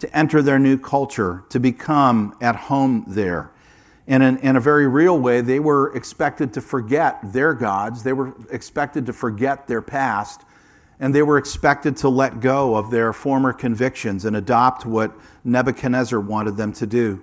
to 0.00 0.12
enter 0.12 0.42
their 0.42 0.58
new 0.58 0.76
culture, 0.76 1.44
to 1.50 1.60
become 1.60 2.36
at 2.40 2.56
home 2.56 3.04
there. 3.06 3.52
And 4.08 4.20
in, 4.20 4.38
in, 4.38 4.56
a 4.56 4.60
very 4.60 4.88
real 4.88 5.16
way, 5.16 5.42
they 5.42 5.60
were 5.60 5.94
expected 5.94 6.52
to 6.54 6.60
forget 6.60 7.20
their 7.22 7.54
gods. 7.54 8.02
They 8.02 8.14
were 8.14 8.34
expected 8.50 9.06
to 9.06 9.12
forget 9.12 9.68
their 9.68 9.80
past. 9.80 10.40
And 11.00 11.14
they 11.14 11.22
were 11.22 11.38
expected 11.38 11.96
to 11.98 12.08
let 12.08 12.40
go 12.40 12.76
of 12.76 12.90
their 12.90 13.12
former 13.12 13.52
convictions 13.52 14.24
and 14.24 14.36
adopt 14.36 14.86
what 14.86 15.12
Nebuchadnezzar 15.44 16.20
wanted 16.20 16.56
them 16.56 16.72
to 16.74 16.86
do. 16.86 17.22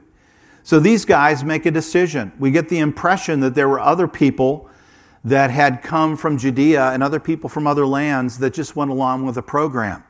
So 0.63 0.79
these 0.79 1.05
guys 1.05 1.43
make 1.43 1.65
a 1.65 1.71
decision. 1.71 2.31
We 2.37 2.51
get 2.51 2.69
the 2.69 2.79
impression 2.79 3.39
that 3.39 3.55
there 3.55 3.67
were 3.67 3.79
other 3.79 4.07
people 4.07 4.69
that 5.23 5.51
had 5.51 5.81
come 5.81 6.17
from 6.17 6.37
Judea 6.37 6.91
and 6.91 7.03
other 7.03 7.19
people 7.19 7.49
from 7.49 7.67
other 7.67 7.85
lands 7.85 8.39
that 8.39 8.53
just 8.53 8.75
went 8.75 8.91
along 8.91 9.25
with 9.25 9.35
the 9.35 9.41
program. 9.41 10.03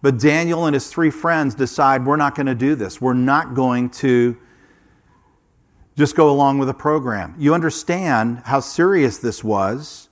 But 0.00 0.18
Daniel 0.18 0.66
and 0.66 0.74
his 0.74 0.88
three 0.88 1.10
friends 1.10 1.54
decide 1.54 2.06
we're 2.06 2.16
not 2.16 2.34
going 2.34 2.46
to 2.46 2.54
do 2.54 2.74
this. 2.74 3.00
We're 3.00 3.14
not 3.14 3.54
going 3.54 3.90
to 3.90 4.36
just 5.96 6.14
go 6.14 6.30
along 6.30 6.58
with 6.58 6.68
the 6.68 6.74
program. 6.74 7.34
You 7.38 7.54
understand 7.54 8.42
how 8.44 8.60
serious 8.60 9.18
this 9.18 9.42
was. 9.42 10.07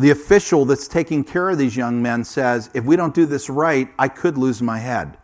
The 0.00 0.10
official 0.10 0.64
that's 0.64 0.88
taking 0.88 1.22
care 1.22 1.50
of 1.50 1.58
these 1.58 1.76
young 1.76 2.00
men 2.00 2.24
says, 2.24 2.70
if 2.72 2.84
we 2.84 2.96
don't 2.96 3.14
do 3.14 3.26
this 3.26 3.50
right, 3.50 3.86
I 3.98 4.08
could 4.08 4.38
lose 4.38 4.62
my 4.62 4.78
head. 4.78 5.18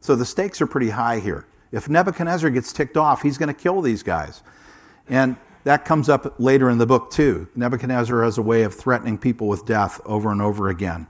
So 0.00 0.16
the 0.16 0.24
stakes 0.24 0.62
are 0.62 0.66
pretty 0.66 0.88
high 0.88 1.18
here. 1.18 1.46
If 1.72 1.90
Nebuchadnezzar 1.90 2.48
gets 2.48 2.72
ticked 2.72 2.96
off, 2.96 3.20
he's 3.20 3.36
going 3.36 3.54
to 3.54 3.54
kill 3.54 3.82
these 3.82 4.02
guys. 4.02 4.42
And 5.10 5.36
that 5.64 5.84
comes 5.84 6.08
up 6.08 6.40
later 6.40 6.70
in 6.70 6.78
the 6.78 6.86
book, 6.86 7.10
too. 7.10 7.48
Nebuchadnezzar 7.54 8.22
has 8.24 8.38
a 8.38 8.42
way 8.42 8.62
of 8.62 8.74
threatening 8.74 9.18
people 9.18 9.46
with 9.46 9.66
death 9.66 10.00
over 10.06 10.32
and 10.32 10.40
over 10.40 10.70
again. 10.70 11.06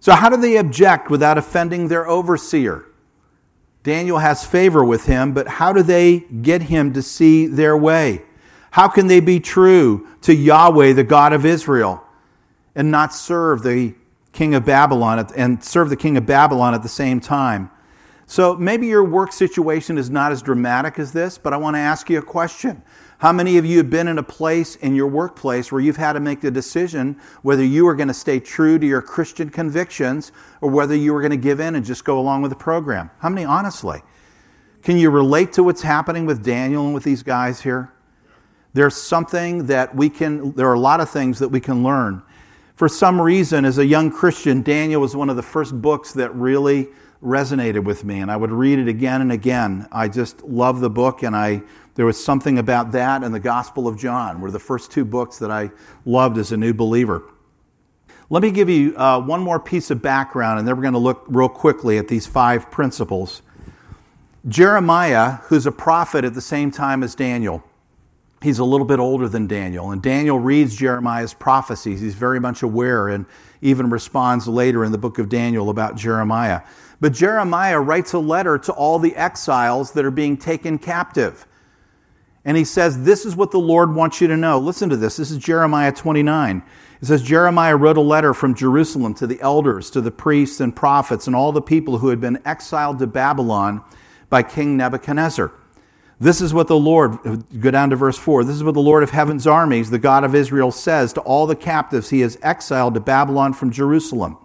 So, 0.00 0.12
how 0.12 0.28
do 0.28 0.36
they 0.36 0.58
object 0.58 1.08
without 1.08 1.38
offending 1.38 1.88
their 1.88 2.06
overseer? 2.06 2.84
Daniel 3.82 4.18
has 4.18 4.44
favor 4.44 4.84
with 4.84 5.06
him, 5.06 5.32
but 5.32 5.48
how 5.48 5.72
do 5.72 5.82
they 5.82 6.20
get 6.42 6.62
him 6.62 6.92
to 6.92 7.00
see 7.00 7.46
their 7.46 7.76
way? 7.78 8.24
How 8.72 8.88
can 8.88 9.06
they 9.06 9.20
be 9.20 9.40
true 9.40 10.06
to 10.22 10.34
Yahweh, 10.34 10.92
the 10.92 11.04
God 11.04 11.32
of 11.32 11.46
Israel, 11.46 12.05
and 12.76 12.92
not 12.92 13.12
serve 13.12 13.64
the 13.64 13.94
king 14.32 14.54
of 14.54 14.64
Babylon 14.64 15.26
and 15.34 15.64
serve 15.64 15.90
the 15.90 15.96
king 15.96 16.16
of 16.16 16.24
Babylon 16.26 16.74
at 16.74 16.84
the 16.84 16.88
same 16.88 17.18
time? 17.18 17.70
So 18.26 18.56
maybe 18.56 18.86
your 18.86 19.04
work 19.04 19.32
situation 19.32 19.98
is 19.98 20.10
not 20.10 20.30
as 20.30 20.42
dramatic 20.42 20.98
as 20.98 21.12
this, 21.12 21.38
but 21.38 21.52
I 21.52 21.56
want 21.56 21.74
to 21.74 21.80
ask 21.80 22.10
you 22.10 22.18
a 22.18 22.22
question. 22.22 22.82
How 23.18 23.32
many 23.32 23.56
of 23.56 23.64
you 23.64 23.78
have 23.78 23.88
been 23.88 24.08
in 24.08 24.18
a 24.18 24.22
place 24.22 24.76
in 24.76 24.94
your 24.94 25.06
workplace 25.06 25.72
where 25.72 25.80
you've 25.80 25.96
had 25.96 26.14
to 26.14 26.20
make 26.20 26.42
the 26.42 26.50
decision 26.50 27.18
whether 27.42 27.64
you 27.64 27.88
are 27.88 27.94
going 27.94 28.08
to 28.08 28.14
stay 28.14 28.40
true 28.40 28.78
to 28.78 28.86
your 28.86 29.00
Christian 29.00 29.48
convictions 29.48 30.32
or 30.60 30.70
whether 30.70 30.94
you 30.94 31.14
are 31.14 31.20
going 31.20 31.30
to 31.30 31.36
give 31.38 31.60
in 31.60 31.76
and 31.76 31.84
just 31.84 32.04
go 32.04 32.18
along 32.18 32.42
with 32.42 32.50
the 32.50 32.56
program? 32.56 33.10
How 33.20 33.30
many, 33.30 33.46
honestly? 33.46 34.02
Can 34.82 34.98
you 34.98 35.10
relate 35.10 35.52
to 35.54 35.62
what's 35.62 35.82
happening 35.82 36.26
with 36.26 36.44
Daniel 36.44 36.84
and 36.84 36.94
with 36.94 37.04
these 37.04 37.22
guys 37.22 37.62
here? 37.62 37.92
There's 38.74 38.96
something 38.96 39.66
that 39.66 39.94
we 39.96 40.10
can, 40.10 40.52
there 40.52 40.68
are 40.68 40.74
a 40.74 40.78
lot 40.78 41.00
of 41.00 41.08
things 41.08 41.38
that 41.38 41.48
we 41.48 41.60
can 41.60 41.82
learn. 41.82 42.22
For 42.76 42.88
some 42.88 43.20
reason, 43.20 43.64
as 43.64 43.78
a 43.78 43.86
young 43.86 44.10
Christian, 44.10 44.62
Daniel 44.62 45.00
was 45.00 45.16
one 45.16 45.30
of 45.30 45.36
the 45.36 45.42
first 45.42 45.80
books 45.80 46.12
that 46.12 46.34
really 46.34 46.88
resonated 47.22 47.84
with 47.84 48.04
me, 48.04 48.20
and 48.20 48.30
I 48.30 48.36
would 48.36 48.52
read 48.52 48.78
it 48.78 48.86
again 48.86 49.22
and 49.22 49.32
again. 49.32 49.88
I 49.90 50.08
just 50.08 50.44
love 50.44 50.80
the 50.80 50.90
book, 50.90 51.22
and 51.22 51.34
I 51.34 51.62
there 51.96 52.04
was 52.04 52.22
something 52.22 52.58
about 52.58 52.92
that 52.92 53.24
and 53.24 53.34
the 53.34 53.40
Gospel 53.40 53.88
of 53.88 53.98
John 53.98 54.42
were 54.42 54.50
the 54.50 54.58
first 54.58 54.92
two 54.92 55.04
books 55.04 55.38
that 55.38 55.50
I 55.50 55.70
loved 56.04 56.36
as 56.36 56.52
a 56.52 56.56
new 56.56 56.74
believer. 56.74 57.22
Let 58.28 58.42
me 58.42 58.50
give 58.50 58.68
you 58.68 58.94
uh, 58.96 59.20
one 59.20 59.40
more 59.40 59.58
piece 59.58 59.90
of 59.90 60.02
background, 60.02 60.58
and 60.58 60.68
then 60.68 60.76
we're 60.76 60.82
going 60.82 60.92
to 60.92 60.98
look 60.98 61.24
real 61.26 61.48
quickly 61.48 61.96
at 61.96 62.08
these 62.08 62.26
five 62.26 62.70
principles. 62.70 63.40
Jeremiah, 64.46 65.38
who's 65.44 65.64
a 65.64 65.72
prophet 65.72 66.24
at 66.24 66.34
the 66.34 66.40
same 66.42 66.70
time 66.70 67.02
as 67.02 67.14
Daniel, 67.14 67.64
he's 68.42 68.58
a 68.58 68.64
little 68.64 68.86
bit 68.86 68.98
older 68.98 69.28
than 69.28 69.46
Daniel, 69.46 69.90
and 69.90 70.02
Daniel 70.02 70.38
reads 70.38 70.76
Jeremiah's 70.76 71.34
prophecies. 71.34 72.00
He's 72.00 72.14
very 72.14 72.40
much 72.40 72.62
aware 72.62 73.08
and 73.08 73.26
even 73.60 73.90
responds 73.90 74.46
later 74.46 74.84
in 74.84 74.92
the 74.92 74.98
book 74.98 75.18
of 75.18 75.28
Daniel 75.28 75.70
about 75.70 75.96
Jeremiah. 75.96 76.62
But 77.00 77.12
Jeremiah 77.12 77.80
writes 77.80 78.12
a 78.12 78.18
letter 78.18 78.58
to 78.58 78.72
all 78.72 78.98
the 78.98 79.16
exiles 79.16 79.92
that 79.92 80.04
are 80.04 80.10
being 80.10 80.36
taken 80.36 80.78
captive. 80.78 81.46
And 82.44 82.56
he 82.56 82.64
says, 82.64 83.02
This 83.04 83.26
is 83.26 83.34
what 83.34 83.50
the 83.50 83.58
Lord 83.58 83.94
wants 83.94 84.20
you 84.20 84.28
to 84.28 84.36
know. 84.36 84.58
Listen 84.58 84.88
to 84.90 84.96
this. 84.96 85.16
This 85.16 85.30
is 85.30 85.38
Jeremiah 85.38 85.92
29. 85.92 86.62
It 87.02 87.06
says, 87.06 87.22
Jeremiah 87.22 87.76
wrote 87.76 87.98
a 87.98 88.02
letter 88.02 88.32
from 88.32 88.54
Jerusalem 88.54 89.14
to 89.14 89.26
the 89.26 89.40
elders, 89.40 89.90
to 89.90 90.00
the 90.00 90.10
priests 90.10 90.60
and 90.60 90.74
prophets, 90.74 91.26
and 91.26 91.36
all 91.36 91.52
the 91.52 91.60
people 91.60 91.98
who 91.98 92.08
had 92.08 92.20
been 92.20 92.40
exiled 92.46 92.98
to 93.00 93.06
Babylon 93.06 93.82
by 94.30 94.42
King 94.42 94.76
Nebuchadnezzar. 94.76 95.52
This 96.18 96.40
is 96.40 96.54
what 96.54 96.66
the 96.66 96.78
Lord, 96.78 97.18
go 97.60 97.70
down 97.70 97.90
to 97.90 97.96
verse 97.96 98.16
4. 98.16 98.44
This 98.44 98.56
is 98.56 98.64
what 98.64 98.74
the 98.74 98.80
Lord 98.80 99.02
of 99.02 99.10
heaven's 99.10 99.46
armies, 99.46 99.90
the 99.90 99.98
God 99.98 100.24
of 100.24 100.34
Israel, 100.34 100.70
says 100.70 101.12
to 101.12 101.20
all 101.20 101.46
the 101.46 101.56
captives 101.56 102.08
he 102.08 102.20
has 102.20 102.38
exiled 102.42 102.94
to 102.94 103.00
Babylon 103.00 103.52
from 103.52 103.70
Jerusalem 103.70 104.38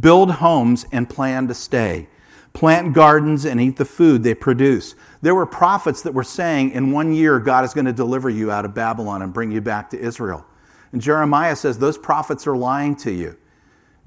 Build 0.00 0.32
homes 0.32 0.86
and 0.90 1.08
plan 1.08 1.48
to 1.48 1.54
stay. 1.54 2.08
Plant 2.54 2.92
gardens 2.92 3.44
and 3.44 3.60
eat 3.60 3.76
the 3.76 3.84
food 3.84 4.22
they 4.22 4.34
produce. 4.34 4.94
There 5.20 5.34
were 5.34 5.46
prophets 5.46 6.02
that 6.02 6.12
were 6.12 6.24
saying, 6.24 6.72
in 6.72 6.92
one 6.92 7.14
year, 7.14 7.38
God 7.38 7.64
is 7.64 7.72
going 7.72 7.84
to 7.84 7.92
deliver 7.92 8.28
you 8.28 8.50
out 8.50 8.64
of 8.64 8.74
Babylon 8.74 9.22
and 9.22 9.32
bring 9.32 9.52
you 9.52 9.60
back 9.60 9.90
to 9.90 9.98
Israel. 9.98 10.44
And 10.92 11.00
Jeremiah 11.00 11.56
says, 11.56 11.78
those 11.78 11.96
prophets 11.96 12.46
are 12.46 12.56
lying 12.56 12.96
to 12.96 13.10
you. 13.10 13.36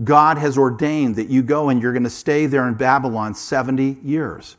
God 0.04 0.38
has 0.38 0.58
ordained 0.58 1.16
that 1.16 1.30
you 1.30 1.42
go 1.42 1.70
and 1.70 1.82
you're 1.82 1.94
going 1.94 2.04
to 2.04 2.10
stay 2.10 2.46
there 2.46 2.68
in 2.68 2.74
Babylon 2.74 3.34
70 3.34 3.98
years. 4.04 4.58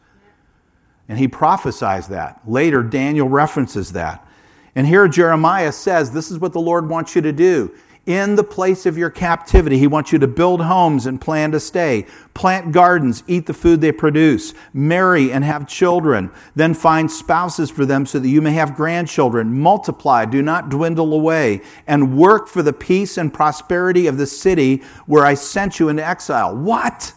And 1.08 1.18
he 1.18 1.28
prophesies 1.28 2.08
that. 2.08 2.40
Later, 2.46 2.82
Daniel 2.82 3.28
references 3.28 3.92
that. 3.92 4.26
And 4.74 4.86
here 4.86 5.08
Jeremiah 5.08 5.72
says, 5.72 6.10
This 6.10 6.30
is 6.30 6.38
what 6.38 6.52
the 6.52 6.60
Lord 6.60 6.88
wants 6.88 7.14
you 7.14 7.22
to 7.22 7.32
do 7.32 7.72
in 8.06 8.36
the 8.36 8.44
place 8.44 8.86
of 8.86 8.96
your 8.96 9.10
captivity. 9.10 9.78
He 9.78 9.88
wants 9.88 10.12
you 10.12 10.18
to 10.20 10.28
build 10.28 10.60
homes 10.60 11.06
and 11.06 11.20
plan 11.20 11.50
to 11.52 11.60
stay, 11.60 12.06
plant 12.34 12.70
gardens, 12.72 13.24
eat 13.26 13.46
the 13.46 13.54
food 13.54 13.80
they 13.80 13.90
produce, 13.90 14.54
marry 14.72 15.32
and 15.32 15.42
have 15.42 15.66
children, 15.66 16.30
then 16.54 16.72
find 16.72 17.10
spouses 17.10 17.68
for 17.68 17.84
them 17.84 18.06
so 18.06 18.20
that 18.20 18.28
you 18.28 18.40
may 18.40 18.52
have 18.52 18.76
grandchildren. 18.76 19.58
Multiply, 19.58 20.24
do 20.24 20.40
not 20.40 20.68
dwindle 20.68 21.12
away, 21.12 21.62
and 21.86 22.16
work 22.16 22.46
for 22.46 22.62
the 22.62 22.72
peace 22.72 23.18
and 23.18 23.34
prosperity 23.34 24.06
of 24.06 24.16
the 24.16 24.26
city 24.26 24.82
where 25.06 25.24
I 25.24 25.34
sent 25.34 25.80
you 25.80 25.88
into 25.88 26.06
exile. 26.06 26.56
What? 26.56 27.12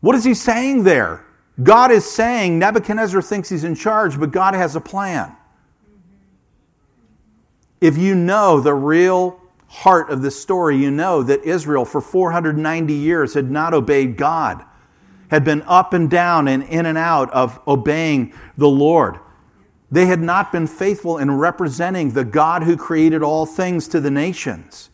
What 0.00 0.14
is 0.14 0.24
he 0.24 0.34
saying 0.34 0.84
there? 0.84 1.24
God 1.60 1.90
is 1.90 2.08
saying 2.08 2.58
Nebuchadnezzar 2.58 3.20
thinks 3.20 3.48
he's 3.48 3.64
in 3.64 3.74
charge, 3.74 4.18
but 4.18 4.30
God 4.30 4.54
has 4.54 4.76
a 4.76 4.80
plan 4.80 5.36
if 7.82 7.98
you 7.98 8.14
know 8.14 8.60
the 8.60 8.72
real 8.72 9.40
heart 9.66 10.08
of 10.08 10.22
this 10.22 10.40
story, 10.40 10.76
you 10.76 10.90
know 10.90 11.24
that 11.24 11.42
Israel 11.42 11.84
for 11.84 12.00
490 12.00 12.94
years 12.94 13.34
had 13.34 13.50
not 13.50 13.74
obeyed 13.74 14.16
God, 14.16 14.64
had 15.32 15.44
been 15.44 15.62
up 15.62 15.92
and 15.92 16.08
down 16.08 16.46
and 16.46 16.62
in 16.62 16.86
and 16.86 16.96
out 16.96 17.28
of 17.32 17.58
obeying 17.66 18.32
the 18.56 18.68
Lord. 18.68 19.18
They 19.90 20.06
had 20.06 20.20
not 20.20 20.52
been 20.52 20.68
faithful 20.68 21.18
in 21.18 21.32
representing 21.32 22.12
the 22.12 22.24
God 22.24 22.62
who 22.62 22.76
created 22.76 23.20
all 23.20 23.46
things 23.46 23.88
to 23.88 24.00
the 24.00 24.12
nations. 24.12 24.90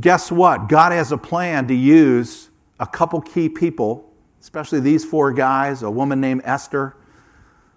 Guess 0.00 0.32
what? 0.32 0.68
God 0.68 0.90
has 0.90 1.12
a 1.12 1.16
plan 1.16 1.68
to 1.68 1.74
use 1.74 2.50
a 2.80 2.86
couple 2.88 3.20
key 3.20 3.48
people, 3.48 4.11
especially 4.42 4.80
these 4.80 5.04
four 5.04 5.32
guys 5.32 5.82
a 5.82 5.90
woman 5.90 6.20
named 6.20 6.42
Esther, 6.44 6.94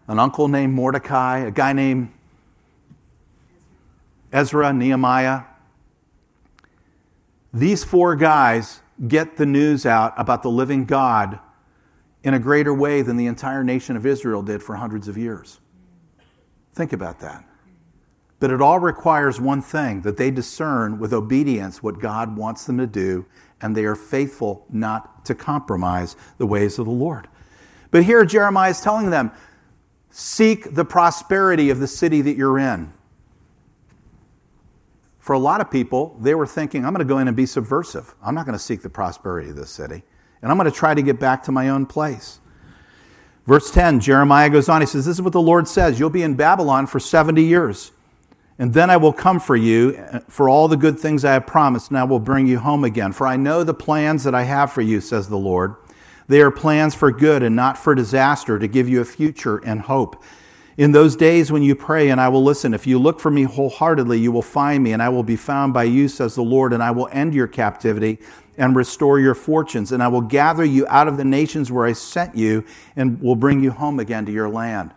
an 0.08 0.20
uncle 0.20 0.48
named 0.48 0.74
Mordecai, 0.74 1.40
a 1.40 1.52
guy 1.52 1.72
named 1.72 2.12
Ezra, 4.34 4.74
Nehemiah. 4.74 5.44
These 7.54 7.86
four 7.86 8.16
guys 8.16 8.82
get 9.08 9.38
the 9.38 9.46
news 9.46 9.86
out 9.86 10.14
about 10.18 10.44
the 10.44 10.50
living 10.50 10.86
God 10.86 11.40
in 12.24 12.34
a 12.34 12.40
greater 12.40 12.74
way 12.74 13.02
than 13.02 13.16
the 13.16 13.28
entire 13.28 13.64
nation 13.64 13.96
of 13.96 14.06
Israel 14.06 14.42
did 14.42 14.62
for 14.62 14.76
hundreds 14.76 15.08
of 15.08 15.18
years. 15.18 15.60
Think 16.74 16.92
about 16.92 17.20
that. 17.20 17.46
But 18.40 18.52
it 18.52 18.62
all 18.62 18.80
requires 18.80 19.40
one 19.40 19.62
thing 19.62 20.02
that 20.02 20.18
they 20.18 20.32
discern 20.32 21.00
with 21.00 21.14
obedience 21.14 21.82
what 21.82 22.00
God 22.00 22.36
wants 22.36 22.66
them 22.66 22.78
to 22.80 22.88
do, 22.88 23.26
and 23.62 23.76
they 23.76 23.86
are 23.86 23.96
faithful 23.96 24.66
not 24.70 25.26
to 25.26 25.36
compromise 25.36 26.16
the 26.38 26.46
ways 26.46 26.78
of 26.80 26.86
the 26.86 26.92
Lord. 26.92 27.28
But 27.92 28.04
here 28.04 28.26
Jeremiah 28.26 28.72
is 28.72 28.82
telling 28.82 29.10
them 29.10 29.32
seek 30.10 30.74
the 30.74 30.86
prosperity 30.86 31.70
of 31.70 31.80
the 31.80 31.88
city 31.88 32.22
that 32.22 32.36
you're 32.36 32.60
in 32.60 32.94
for 35.26 35.34
a 35.34 35.40
lot 35.40 35.60
of 35.60 35.72
people, 35.72 36.16
they 36.22 36.36
were 36.36 36.46
thinking, 36.46 36.86
I'm 36.86 36.94
going 36.94 37.00
to 37.00 37.12
go 37.12 37.18
in 37.18 37.28
and 37.28 37.36
be 37.36 37.48
subversive. 37.48 38.14
I'm 38.24 38.36
not 38.36 38.46
going 38.46 38.56
to 38.56 38.64
seek 38.64 38.84
the 38.84 38.92
prosperity 38.92 39.50
of 39.50 39.56
this 39.56 39.72
city. 39.72 40.04
And 40.44 40.52
I'm 40.52 40.58
going 40.60 40.72
to 40.72 40.78
try 40.78 40.94
to 40.94 41.02
get 41.02 41.20
back 41.20 41.42
to 41.46 41.52
my 41.52 41.70
own 41.70 41.88
place. 41.88 42.40
Verse 43.48 43.72
10, 43.72 44.02
Jeremiah 44.02 44.52
goes 44.52 44.70
on. 44.70 44.82
He 44.82 44.86
says, 44.86 45.04
This 45.04 45.16
is 45.16 45.24
what 45.24 45.34
the 45.34 45.42
Lord 45.42 45.68
says 45.68 46.00
You'll 46.00 46.12
be 46.12 46.22
in 46.22 46.36
Babylon 46.36 46.86
for 46.86 47.00
70 47.00 47.42
years. 47.42 47.92
And 48.58 48.74
then 48.74 48.90
I 48.90 48.98
will 48.98 49.14
come 49.14 49.40
for 49.40 49.56
you 49.56 49.98
uh, 50.12 50.20
for 50.30 50.48
all 50.48 50.68
the 50.68 50.78
good 50.78 50.98
things 50.98 51.26
I 51.26 51.34
have 51.34 51.46
promised, 51.46 51.90
and 51.90 51.98
I 51.98 52.06
will 52.06 52.20
bring 52.20 52.48
you 52.48 52.60
home 52.60 52.84
again. 52.84 53.12
For 53.12 53.28
I 53.28 53.36
know 53.36 53.64
the 53.64 53.74
plans 53.74 54.24
that 54.24 54.36
I 54.36 54.44
have 54.44 54.72
for 54.72 54.82
you, 54.82 55.02
says 55.02 55.28
the 55.28 55.38
Lord. 55.38 55.76
They 56.28 56.42
are 56.42 56.52
plans 56.52 56.96
for 56.96 57.12
good 57.12 57.44
and 57.44 57.56
not 57.56 57.78
for 57.78 57.94
disaster, 57.94 58.58
to 58.58 58.68
give 58.68 58.88
you 58.88 59.02
a 59.02 59.06
future 59.06 59.58
and 59.58 59.82
hope. 59.82 60.24
In 60.78 60.92
those 60.92 61.16
days 61.16 61.52
when 61.52 61.64
you 61.64 61.76
pray, 61.76 62.10
and 62.10 62.20
I 62.20 62.28
will 62.30 62.44
listen, 62.44 62.74
if 62.74 62.88
you 62.88 63.00
look 63.00 63.20
for 63.20 63.32
me 63.32 63.44
wholeheartedly, 63.44 64.20
you 64.20 64.32
will 64.32 64.42
find 64.42 64.84
me, 64.84 64.92
and 64.94 65.02
I 65.02 65.10
will 65.10 65.24
be 65.24 65.36
found 65.36 65.74
by 65.74 65.84
you, 65.84 66.08
says 66.08 66.36
the 66.36 66.44
Lord, 66.44 66.74
and 66.74 66.84
I 66.84 66.92
will 66.92 67.08
end 67.12 67.34
your 67.34 67.48
captivity 67.48 68.20
and 68.58 68.76
restore 68.76 69.20
your 69.20 69.36
fortunes, 69.36 69.92
and 69.92 70.02
I 70.02 70.08
will 70.08 70.22
gather 70.22 70.66
you 70.66 70.88
out 70.88 71.08
of 71.08 71.18
the 71.18 71.26
nations 71.26 71.72
where 71.72 71.86
I 71.86 71.94
sent 71.94 72.36
you, 72.36 72.66
and 72.96 73.22
will 73.22 73.36
bring 73.36 73.64
you 73.64 73.72
home 73.72 74.00
again 74.00 74.26
to 74.26 74.32
your 74.32 74.50
land. 74.50 74.94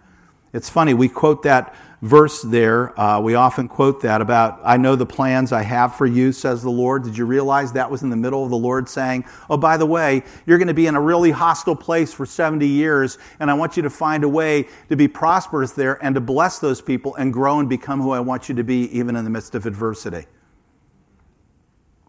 It's 0.52 0.70
funny, 0.70 0.94
we 0.94 1.08
quote 1.08 1.42
that 1.42 1.74
verse 2.00 2.42
there. 2.42 2.98
Uh, 2.98 3.20
we 3.20 3.34
often 3.34 3.68
quote 3.68 4.02
that 4.02 4.20
about, 4.20 4.60
I 4.64 4.76
know 4.76 4.96
the 4.96 5.06
plans 5.06 5.52
I 5.52 5.62
have 5.62 5.96
for 5.96 6.06
you, 6.06 6.32
says 6.32 6.62
the 6.62 6.70
Lord. 6.70 7.04
Did 7.04 7.18
you 7.18 7.26
realize 7.26 7.72
that 7.72 7.90
was 7.90 8.02
in 8.02 8.10
the 8.10 8.16
middle 8.16 8.44
of 8.44 8.50
the 8.50 8.56
Lord 8.56 8.88
saying, 8.88 9.24
Oh, 9.50 9.56
by 9.56 9.76
the 9.76 9.86
way, 9.86 10.22
you're 10.46 10.58
going 10.58 10.68
to 10.68 10.74
be 10.74 10.86
in 10.86 10.94
a 10.94 11.00
really 11.00 11.30
hostile 11.30 11.76
place 11.76 12.12
for 12.12 12.24
70 12.24 12.66
years, 12.66 13.18
and 13.40 13.50
I 13.50 13.54
want 13.54 13.76
you 13.76 13.82
to 13.82 13.90
find 13.90 14.24
a 14.24 14.28
way 14.28 14.68
to 14.88 14.96
be 14.96 15.08
prosperous 15.08 15.72
there 15.72 16.02
and 16.04 16.14
to 16.14 16.20
bless 16.20 16.58
those 16.58 16.80
people 16.80 17.14
and 17.16 17.32
grow 17.32 17.58
and 17.58 17.68
become 17.68 18.00
who 18.00 18.12
I 18.12 18.20
want 18.20 18.48
you 18.48 18.54
to 18.54 18.64
be, 18.64 18.84
even 18.96 19.16
in 19.16 19.24
the 19.24 19.30
midst 19.30 19.54
of 19.54 19.66
adversity? 19.66 20.26
A 20.26 20.26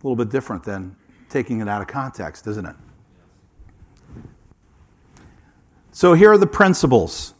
little 0.03 0.15
bit 0.15 0.29
different 0.29 0.63
than 0.63 0.95
taking 1.29 1.61
it 1.61 1.67
out 1.67 1.81
of 1.81 1.87
context, 1.87 2.47
isn't 2.47 2.65
it? 2.65 2.75
So 5.91 6.13
here 6.13 6.31
are 6.31 6.37
the 6.37 6.47
principles 6.47 7.33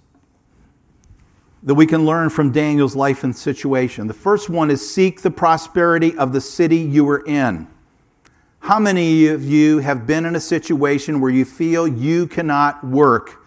that 1.63 1.75
we 1.75 1.85
can 1.85 2.05
learn 2.05 2.29
from 2.29 2.51
Daniel's 2.51 2.95
life 2.95 3.23
and 3.23 3.35
situation. 3.35 4.07
The 4.07 4.13
first 4.13 4.49
one 4.49 4.71
is 4.71 4.89
seek 4.89 5.21
the 5.21 5.31
prosperity 5.31 6.17
of 6.17 6.31
the 6.31 6.41
city 6.41 6.77
you 6.77 7.07
are 7.09 7.25
in. 7.25 7.67
How 8.61 8.79
many 8.79 9.27
of 9.27 9.43
you 9.43 9.79
have 9.79 10.05
been 10.05 10.25
in 10.25 10.35
a 10.35 10.39
situation 10.39 11.19
where 11.19 11.31
you 11.31 11.45
feel 11.45 11.87
you 11.87 12.27
cannot 12.27 12.83
work 12.83 13.43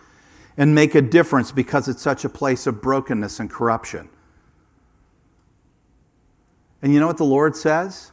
and 0.56 0.74
make 0.74 0.94
a 0.94 1.02
difference 1.02 1.52
because 1.52 1.88
it's 1.88 2.02
such 2.02 2.24
a 2.24 2.28
place 2.28 2.66
of 2.66 2.82
brokenness 2.82 3.40
and 3.40 3.50
corruption? 3.50 4.08
And 6.82 6.92
you 6.92 7.00
know 7.00 7.06
what 7.06 7.18
the 7.18 7.24
Lord 7.24 7.56
says? 7.56 8.12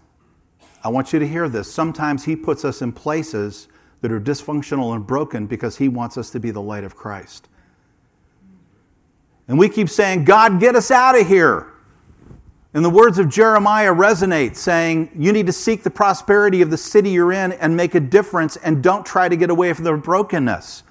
I 0.83 0.89
want 0.89 1.11
you 1.11 1.19
to 1.19 1.27
hear 1.27 1.49
this. 1.49 1.71
Sometimes 1.71 2.23
He 2.23 2.35
puts 2.35 2.63
us 2.63 2.81
in 2.81 2.93
places 2.93 3.67
that 4.01 4.11
are 4.11 4.19
dysfunctional 4.19 4.95
and 4.95 5.05
broken 5.05 5.45
because 5.45 5.77
He 5.77 5.89
wants 5.89 6.17
us 6.17 6.29
to 6.31 6.39
be 6.39 6.51
the 6.51 6.61
light 6.61 6.85
of 6.85 6.95
Christ. 6.95 7.48
And 9.49 9.57
we 9.57 9.67
keep 9.67 9.89
saying, 9.89 10.25
God, 10.25 10.59
get 10.59 10.75
us 10.75 10.91
out 10.91 11.19
of 11.19 11.27
here. 11.27 11.73
And 12.75 12.85
the 12.85 12.89
words 12.89 13.17
of 13.17 13.29
Jeremiah 13.29 13.91
resonate, 13.91 14.55
saying, 14.55 15.09
You 15.17 15.33
need 15.33 15.47
to 15.47 15.51
seek 15.51 15.81
the 15.81 15.89
prosperity 15.89 16.61
of 16.61 16.69
the 16.69 16.77
city 16.77 17.09
you're 17.09 17.33
in 17.33 17.53
and 17.53 17.75
make 17.75 17.95
a 17.95 17.99
difference 17.99 18.57
and 18.57 18.83
don't 18.83 19.03
try 19.03 19.27
to 19.27 19.35
get 19.35 19.49
away 19.49 19.73
from 19.73 19.85
the 19.85 19.93
brokenness. 19.93 20.83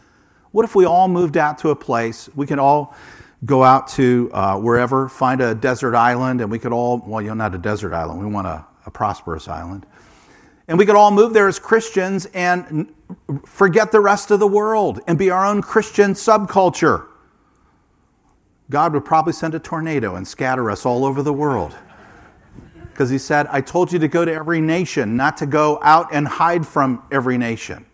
What 0.50 0.64
if 0.64 0.74
we 0.74 0.84
all 0.84 1.06
moved 1.06 1.36
out 1.36 1.58
to 1.58 1.70
a 1.70 1.76
place, 1.76 2.28
we 2.34 2.46
could 2.46 2.58
all 2.58 2.96
go 3.44 3.62
out 3.62 3.86
to 3.88 4.28
uh, 4.32 4.58
wherever, 4.58 5.08
find 5.08 5.40
a 5.40 5.54
desert 5.54 5.94
island, 5.94 6.40
and 6.40 6.50
we 6.50 6.58
could 6.58 6.72
all, 6.72 7.00
well, 7.06 7.22
you 7.22 7.28
know, 7.28 7.34
not 7.34 7.54
a 7.54 7.58
desert 7.58 7.94
island, 7.94 8.18
we 8.18 8.26
want 8.26 8.48
a, 8.48 8.66
a 8.86 8.90
prosperous 8.90 9.46
island. 9.46 9.86
And 10.66 10.78
we 10.78 10.84
could 10.84 10.96
all 10.96 11.12
move 11.12 11.32
there 11.32 11.46
as 11.46 11.60
Christians 11.60 12.26
and 12.34 12.92
forget 13.46 13.92
the 13.92 14.00
rest 14.00 14.32
of 14.32 14.40
the 14.40 14.48
world 14.48 15.00
and 15.06 15.16
be 15.16 15.30
our 15.30 15.46
own 15.46 15.62
Christian 15.62 16.14
subculture. 16.14 17.07
God 18.70 18.92
would 18.92 19.04
probably 19.04 19.32
send 19.32 19.54
a 19.54 19.58
tornado 19.58 20.16
and 20.16 20.26
scatter 20.26 20.70
us 20.70 20.84
all 20.84 21.04
over 21.04 21.22
the 21.22 21.32
world. 21.32 21.74
Because 22.90 23.10
he 23.10 23.18
said, 23.18 23.46
I 23.50 23.60
told 23.60 23.92
you 23.92 23.98
to 24.00 24.08
go 24.08 24.24
to 24.24 24.32
every 24.32 24.60
nation, 24.60 25.16
not 25.16 25.36
to 25.38 25.46
go 25.46 25.78
out 25.82 26.08
and 26.12 26.26
hide 26.26 26.66
from 26.66 27.02
every 27.10 27.38
nation. 27.38 27.86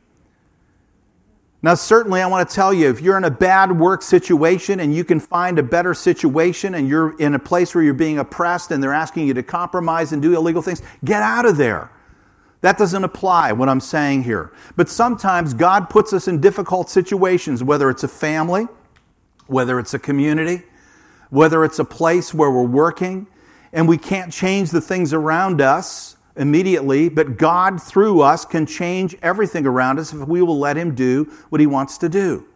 Now, 1.64 1.74
certainly, 1.74 2.20
I 2.20 2.26
want 2.26 2.46
to 2.46 2.54
tell 2.54 2.74
you 2.74 2.90
if 2.90 3.00
you're 3.00 3.16
in 3.16 3.24
a 3.24 3.30
bad 3.30 3.78
work 3.78 4.02
situation 4.02 4.80
and 4.80 4.94
you 4.94 5.02
can 5.02 5.18
find 5.18 5.58
a 5.58 5.62
better 5.62 5.94
situation 5.94 6.74
and 6.74 6.88
you're 6.88 7.16
in 7.18 7.34
a 7.34 7.38
place 7.38 7.74
where 7.74 7.82
you're 7.82 7.94
being 7.94 8.18
oppressed 8.18 8.70
and 8.70 8.82
they're 8.82 8.92
asking 8.92 9.26
you 9.26 9.34
to 9.34 9.42
compromise 9.42 10.12
and 10.12 10.20
do 10.20 10.36
illegal 10.36 10.60
things, 10.60 10.82
get 11.04 11.22
out 11.22 11.46
of 11.46 11.56
there. 11.56 11.90
That 12.60 12.76
doesn't 12.76 13.04
apply, 13.04 13.52
what 13.52 13.70
I'm 13.70 13.80
saying 13.80 14.24
here. 14.24 14.52
But 14.76 14.88
sometimes 14.90 15.54
God 15.54 15.88
puts 15.88 16.12
us 16.12 16.28
in 16.28 16.40
difficult 16.40 16.90
situations, 16.90 17.62
whether 17.62 17.88
it's 17.88 18.04
a 18.04 18.08
family, 18.08 18.68
whether 19.46 19.78
it's 19.78 19.94
a 19.94 19.98
community, 19.98 20.64
whether 21.30 21.64
it's 21.64 21.78
a 21.78 21.84
place 21.84 22.32
where 22.32 22.50
we're 22.50 22.62
working, 22.62 23.26
and 23.72 23.88
we 23.88 23.98
can't 23.98 24.32
change 24.32 24.70
the 24.70 24.80
things 24.80 25.12
around 25.12 25.60
us 25.60 26.16
immediately, 26.36 27.08
but 27.08 27.36
God 27.36 27.82
through 27.82 28.20
us 28.20 28.44
can 28.44 28.66
change 28.66 29.16
everything 29.22 29.66
around 29.66 29.98
us 29.98 30.12
if 30.12 30.26
we 30.26 30.42
will 30.42 30.58
let 30.58 30.76
Him 30.76 30.94
do 30.94 31.24
what 31.48 31.60
He 31.60 31.66
wants 31.66 31.98
to 31.98 32.08
do. 32.08 32.46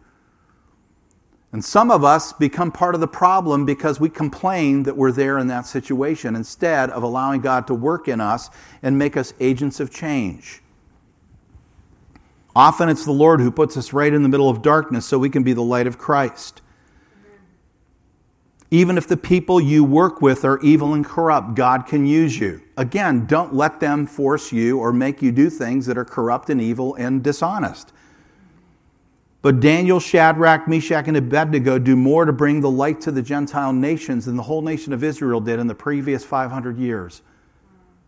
And 1.51 1.65
some 1.65 1.89
of 1.89 2.03
us 2.03 2.31
become 2.33 2.71
part 2.71 2.93
of 2.93 3.01
the 3.01 3.07
problem 3.07 3.65
because 3.65 3.99
we 3.99 4.09
complain 4.09 4.83
that 4.83 4.95
we're 4.95 5.11
there 5.11 5.39
in 5.39 5.47
that 5.47 5.65
situation 5.65 6.35
instead 6.35 6.91
of 6.91 7.01
allowing 7.01 7.41
God 7.41 7.65
to 7.67 7.73
work 7.73 8.07
in 8.07 8.21
us 8.21 8.49
and 8.83 8.97
make 8.97 9.17
us 9.17 9.33
agents 9.39 9.79
of 9.79 9.91
change. 9.91 10.61
Often 12.55 12.89
it's 12.89 13.05
the 13.05 13.11
Lord 13.11 13.39
who 13.39 13.51
puts 13.51 13.77
us 13.77 13.93
right 13.93 14.13
in 14.13 14.21
the 14.21 14.29
middle 14.29 14.49
of 14.49 14.61
darkness 14.61 15.05
so 15.05 15.17
we 15.17 15.29
can 15.29 15.43
be 15.43 15.53
the 15.53 15.63
light 15.63 15.87
of 15.87 15.97
Christ. 15.97 16.61
Even 18.71 18.97
if 18.97 19.07
the 19.07 19.17
people 19.17 19.59
you 19.59 19.83
work 19.83 20.21
with 20.21 20.45
are 20.45 20.59
evil 20.59 20.93
and 20.93 21.03
corrupt, 21.03 21.55
God 21.55 21.87
can 21.87 22.05
use 22.05 22.39
you. 22.39 22.61
Again, 22.77 23.25
don't 23.25 23.53
let 23.53 23.79
them 23.79 24.05
force 24.05 24.51
you 24.51 24.77
or 24.79 24.93
make 24.93 25.21
you 25.21 25.31
do 25.31 25.49
things 25.49 25.87
that 25.87 25.97
are 25.97 26.05
corrupt 26.05 26.49
and 26.49 26.61
evil 26.61 26.93
and 26.95 27.23
dishonest. 27.23 27.91
But 29.41 29.59
Daniel, 29.59 29.99
Shadrach, 29.99 30.67
Meshach, 30.67 31.07
and 31.07 31.17
Abednego 31.17 31.79
do 31.79 31.95
more 31.95 32.25
to 32.25 32.33
bring 32.33 32.61
the 32.61 32.69
light 32.69 33.01
to 33.01 33.11
the 33.11 33.21
Gentile 33.21 33.73
nations 33.73 34.25
than 34.25 34.35
the 34.35 34.43
whole 34.43 34.61
nation 34.61 34.93
of 34.93 35.03
Israel 35.03 35.39
did 35.39 35.59
in 35.59 35.67
the 35.67 35.75
previous 35.75 36.23
500 36.23 36.77
years 36.77 37.21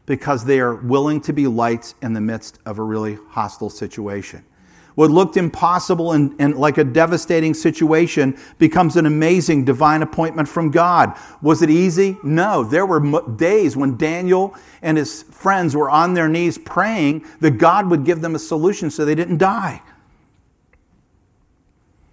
because 0.06 0.44
they 0.44 0.60
are 0.60 0.76
willing 0.76 1.22
to 1.22 1.32
be 1.32 1.48
lights 1.48 1.96
in 2.02 2.14
the 2.14 2.22
midst 2.22 2.60
of 2.66 2.80
a 2.80 2.84
really 2.84 3.18
hostile 3.30 3.70
situation. 3.70 4.44
What 4.96 5.10
looked 5.10 5.38
impossible 5.38 6.12
and, 6.12 6.36
and, 6.40 6.56
like 6.56 6.78
a 6.78 6.84
devastating 6.84 7.54
situation 7.54 8.38
becomes 8.58 8.98
an 8.98 9.06
amazing 9.06 9.66
divine 9.66 10.02
appointment 10.02 10.50
from 10.50 10.70
God. 10.70 11.18
Was 11.42 11.62
it 11.62 11.70
easy? 11.70 12.18
No. 12.24 12.64
There 12.64 12.86
were 12.86 13.22
days 13.36 13.78
when 13.78 13.98
Daniel 13.98 14.56
and 14.82 14.98
his 14.98 15.24
friends 15.24 15.76
were 15.76 15.90
on 15.90 16.14
their 16.14 16.28
knees 16.28 16.58
praying 16.58 17.26
that 17.40 17.52
God 17.52 17.90
would 17.90 18.04
give 18.04 18.22
them 18.22 18.36
a 18.36 18.40
solution 18.40 18.92
so 18.92 19.06
they 19.06 19.16
didn't 19.16 19.38
die. 19.38 19.82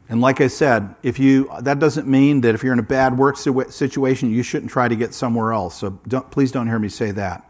And 0.09 0.21
like 0.21 0.41
I 0.41 0.47
said, 0.47 0.95
if 1.03 1.19
you 1.19 1.51
that 1.61 1.79
doesn't 1.79 2.09
mean 2.09 2.41
that 2.41 2.55
if 2.55 2.63
you're 2.63 2.73
in 2.73 2.79
a 2.79 2.83
bad 2.83 3.19
work 3.19 3.37
situation, 3.37 4.31
you 4.31 4.43
shouldn't 4.43 4.71
try 4.71 4.89
to 4.89 4.97
get 4.97 5.13
somewhere 5.13 5.53
else. 5.53 5.77
So 5.77 5.99
don't, 6.09 6.31
please 6.31 6.51
don't 6.51 6.67
hear 6.67 6.79
me 6.79 6.89
say 6.89 7.11
that. 7.11 7.48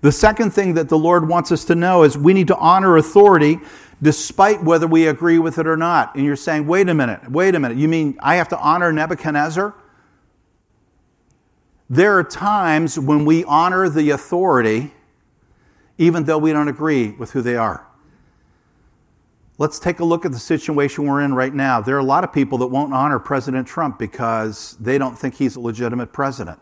The 0.00 0.12
second 0.12 0.52
thing 0.52 0.74
that 0.74 0.88
the 0.88 0.98
Lord 0.98 1.28
wants 1.28 1.50
us 1.50 1.64
to 1.66 1.74
know 1.74 2.04
is 2.04 2.16
we 2.16 2.32
need 2.32 2.48
to 2.48 2.56
honor 2.56 2.96
authority 2.96 3.58
despite 4.00 4.62
whether 4.62 4.86
we 4.86 5.08
agree 5.08 5.38
with 5.40 5.58
it 5.58 5.66
or 5.66 5.76
not. 5.76 6.14
And 6.14 6.24
you're 6.24 6.36
saying, 6.36 6.66
wait 6.66 6.88
a 6.88 6.94
minute, 6.94 7.28
wait 7.30 7.54
a 7.54 7.60
minute. 7.60 7.78
You 7.78 7.88
mean 7.88 8.16
I 8.20 8.36
have 8.36 8.48
to 8.50 8.58
honor 8.58 8.92
Nebuchadnezzar? 8.92 9.74
There 11.90 12.16
are 12.16 12.24
times 12.24 12.98
when 12.98 13.24
we 13.24 13.44
honor 13.44 13.88
the 13.88 14.10
authority 14.10 14.92
even 15.98 16.24
though 16.24 16.38
we 16.38 16.52
don't 16.52 16.68
agree 16.68 17.10
with 17.10 17.32
who 17.32 17.42
they 17.42 17.56
are. 17.56 17.84
Let's 19.58 19.80
take 19.80 19.98
a 19.98 20.04
look 20.04 20.24
at 20.24 20.30
the 20.30 20.38
situation 20.38 21.04
we're 21.04 21.22
in 21.22 21.34
right 21.34 21.52
now. 21.52 21.80
There 21.80 21.96
are 21.96 22.00
a 22.00 22.04
lot 22.04 22.22
of 22.22 22.32
people 22.32 22.58
that 22.58 22.68
won't 22.68 22.94
honor 22.94 23.18
President 23.18 23.66
Trump 23.66 23.98
because 23.98 24.76
they 24.78 24.98
don't 24.98 25.18
think 25.18 25.34
he's 25.34 25.56
a 25.56 25.60
legitimate 25.60 26.12
president. 26.12 26.60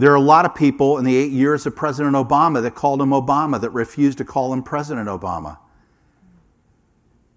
There 0.00 0.10
are 0.10 0.16
a 0.16 0.18
lot 0.18 0.46
of 0.46 0.54
people 0.54 0.96
in 0.96 1.04
the 1.04 1.14
eight 1.14 1.30
years 1.30 1.66
of 1.66 1.76
President 1.76 2.14
Obama 2.14 2.62
that 2.62 2.74
called 2.74 3.02
him 3.02 3.10
Obama 3.10 3.60
that 3.60 3.68
refused 3.68 4.16
to 4.16 4.24
call 4.24 4.50
him 4.50 4.62
President 4.62 5.08
Obama. 5.08 5.58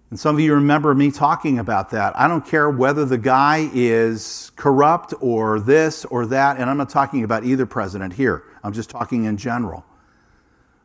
And 0.08 0.18
some 0.18 0.34
of 0.34 0.40
you 0.40 0.54
remember 0.54 0.94
me 0.94 1.10
talking 1.10 1.58
about 1.58 1.90
that. 1.90 2.18
I 2.18 2.26
don't 2.26 2.46
care 2.46 2.70
whether 2.70 3.04
the 3.04 3.18
guy 3.18 3.68
is 3.74 4.50
corrupt 4.56 5.12
or 5.20 5.60
this 5.60 6.06
or 6.06 6.24
that, 6.24 6.56
and 6.56 6.70
I'm 6.70 6.78
not 6.78 6.88
talking 6.88 7.22
about 7.22 7.44
either 7.44 7.66
president 7.66 8.14
here. 8.14 8.44
I'm 8.62 8.72
just 8.72 8.88
talking 8.88 9.24
in 9.24 9.36
general. 9.36 9.84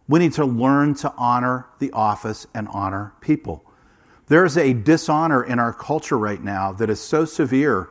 We 0.09 0.19
need 0.19 0.33
to 0.33 0.43
learn 0.43 0.95
to 0.95 1.13
honor 1.15 1.67
the 1.79 1.93
office 1.93 2.45
and 2.53 2.67
honor 2.73 3.13
people. 3.21 3.63
There's 4.27 4.57
a 4.57 4.73
dishonor 4.73 5.45
in 5.45 5.59
our 5.59 5.71
culture 5.71 6.17
right 6.17 6.43
now 6.43 6.73
that 6.73 6.89
is 6.89 6.99
so 6.99 7.23
severe. 7.23 7.87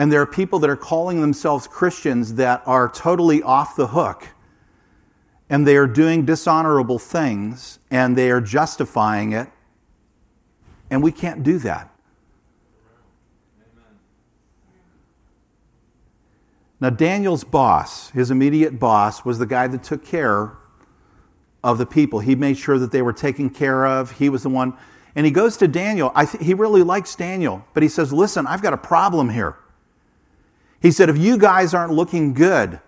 And 0.00 0.10
there 0.10 0.22
are 0.22 0.26
people 0.26 0.58
that 0.60 0.70
are 0.70 0.78
calling 0.78 1.20
themselves 1.20 1.66
Christians 1.68 2.36
that 2.36 2.62
are 2.64 2.88
totally 2.88 3.42
off 3.42 3.76
the 3.76 3.88
hook. 3.88 4.28
And 5.50 5.66
they 5.66 5.76
are 5.76 5.86
doing 5.86 6.24
dishonorable 6.24 6.98
things 6.98 7.80
and 7.90 8.16
they 8.16 8.30
are 8.30 8.40
justifying 8.40 9.32
it 9.32 9.50
and 10.90 11.02
we 11.02 11.12
can't 11.12 11.42
do 11.42 11.58
that. 11.58 11.94
Now, 16.80 16.88
Daniel's 16.88 17.44
boss, 17.44 18.08
his 18.08 18.30
immediate 18.30 18.80
boss, 18.80 19.22
was 19.26 19.38
the 19.38 19.44
guy 19.44 19.66
that 19.66 19.82
took 19.82 20.02
care 20.02 20.56
of 21.62 21.76
the 21.76 21.84
people. 21.84 22.20
He 22.20 22.34
made 22.34 22.56
sure 22.56 22.78
that 22.78 22.90
they 22.90 23.02
were 23.02 23.12
taken 23.12 23.50
care 23.50 23.86
of. 23.86 24.12
He 24.12 24.30
was 24.30 24.44
the 24.44 24.48
one. 24.48 24.72
And 25.14 25.26
he 25.26 25.30
goes 25.30 25.58
to 25.58 25.68
Daniel. 25.68 26.10
Th- 26.16 26.42
he 26.42 26.54
really 26.54 26.82
likes 26.82 27.14
Daniel, 27.14 27.66
but 27.74 27.82
he 27.82 27.88
says, 27.90 28.14
Listen, 28.14 28.46
I've 28.46 28.62
got 28.62 28.72
a 28.72 28.78
problem 28.78 29.28
here. 29.28 29.58
He 30.80 30.90
said, 30.90 31.08
If 31.08 31.18
you 31.18 31.38
guys 31.38 31.74
aren't 31.74 31.92
looking 31.92 32.34
good, 32.34 32.80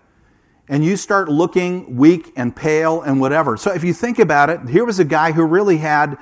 and 0.69 0.83
you 0.83 0.95
start 0.95 1.29
looking 1.29 1.97
weak 1.97 2.31
and 2.35 2.55
pale 2.55 3.01
and 3.01 3.19
whatever. 3.19 3.57
So 3.57 3.73
if 3.73 3.83
you 3.83 3.93
think 3.93 4.19
about 4.19 4.49
it, 4.49 4.69
here 4.69 4.85
was 4.85 4.99
a 4.99 5.05
guy 5.05 5.31
who 5.31 5.43
really 5.43 5.77
had, 5.77 6.17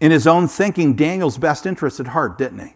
in 0.00 0.10
his 0.10 0.26
own 0.26 0.48
thinking, 0.48 0.94
Daniel's 0.94 1.38
best 1.38 1.66
interest 1.66 1.98
at 1.98 2.08
heart, 2.08 2.36
didn't 2.36 2.58
he? 2.58 2.74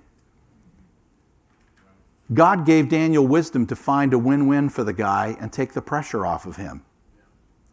God 2.33 2.67
gave 2.67 2.89
Daniel 2.89 3.27
wisdom 3.27 3.67
to 3.67 3.77
find 3.77 4.13
a 4.13 4.19
win 4.19 4.47
win 4.47 4.69
for 4.69 4.85
the 4.85 4.93
guy 4.93 5.37
and 5.41 5.53
take 5.53 5.73
the 5.73 5.83
pressure 5.83 6.27
off 6.27 6.47
of 6.47 6.57
him. 6.57 6.83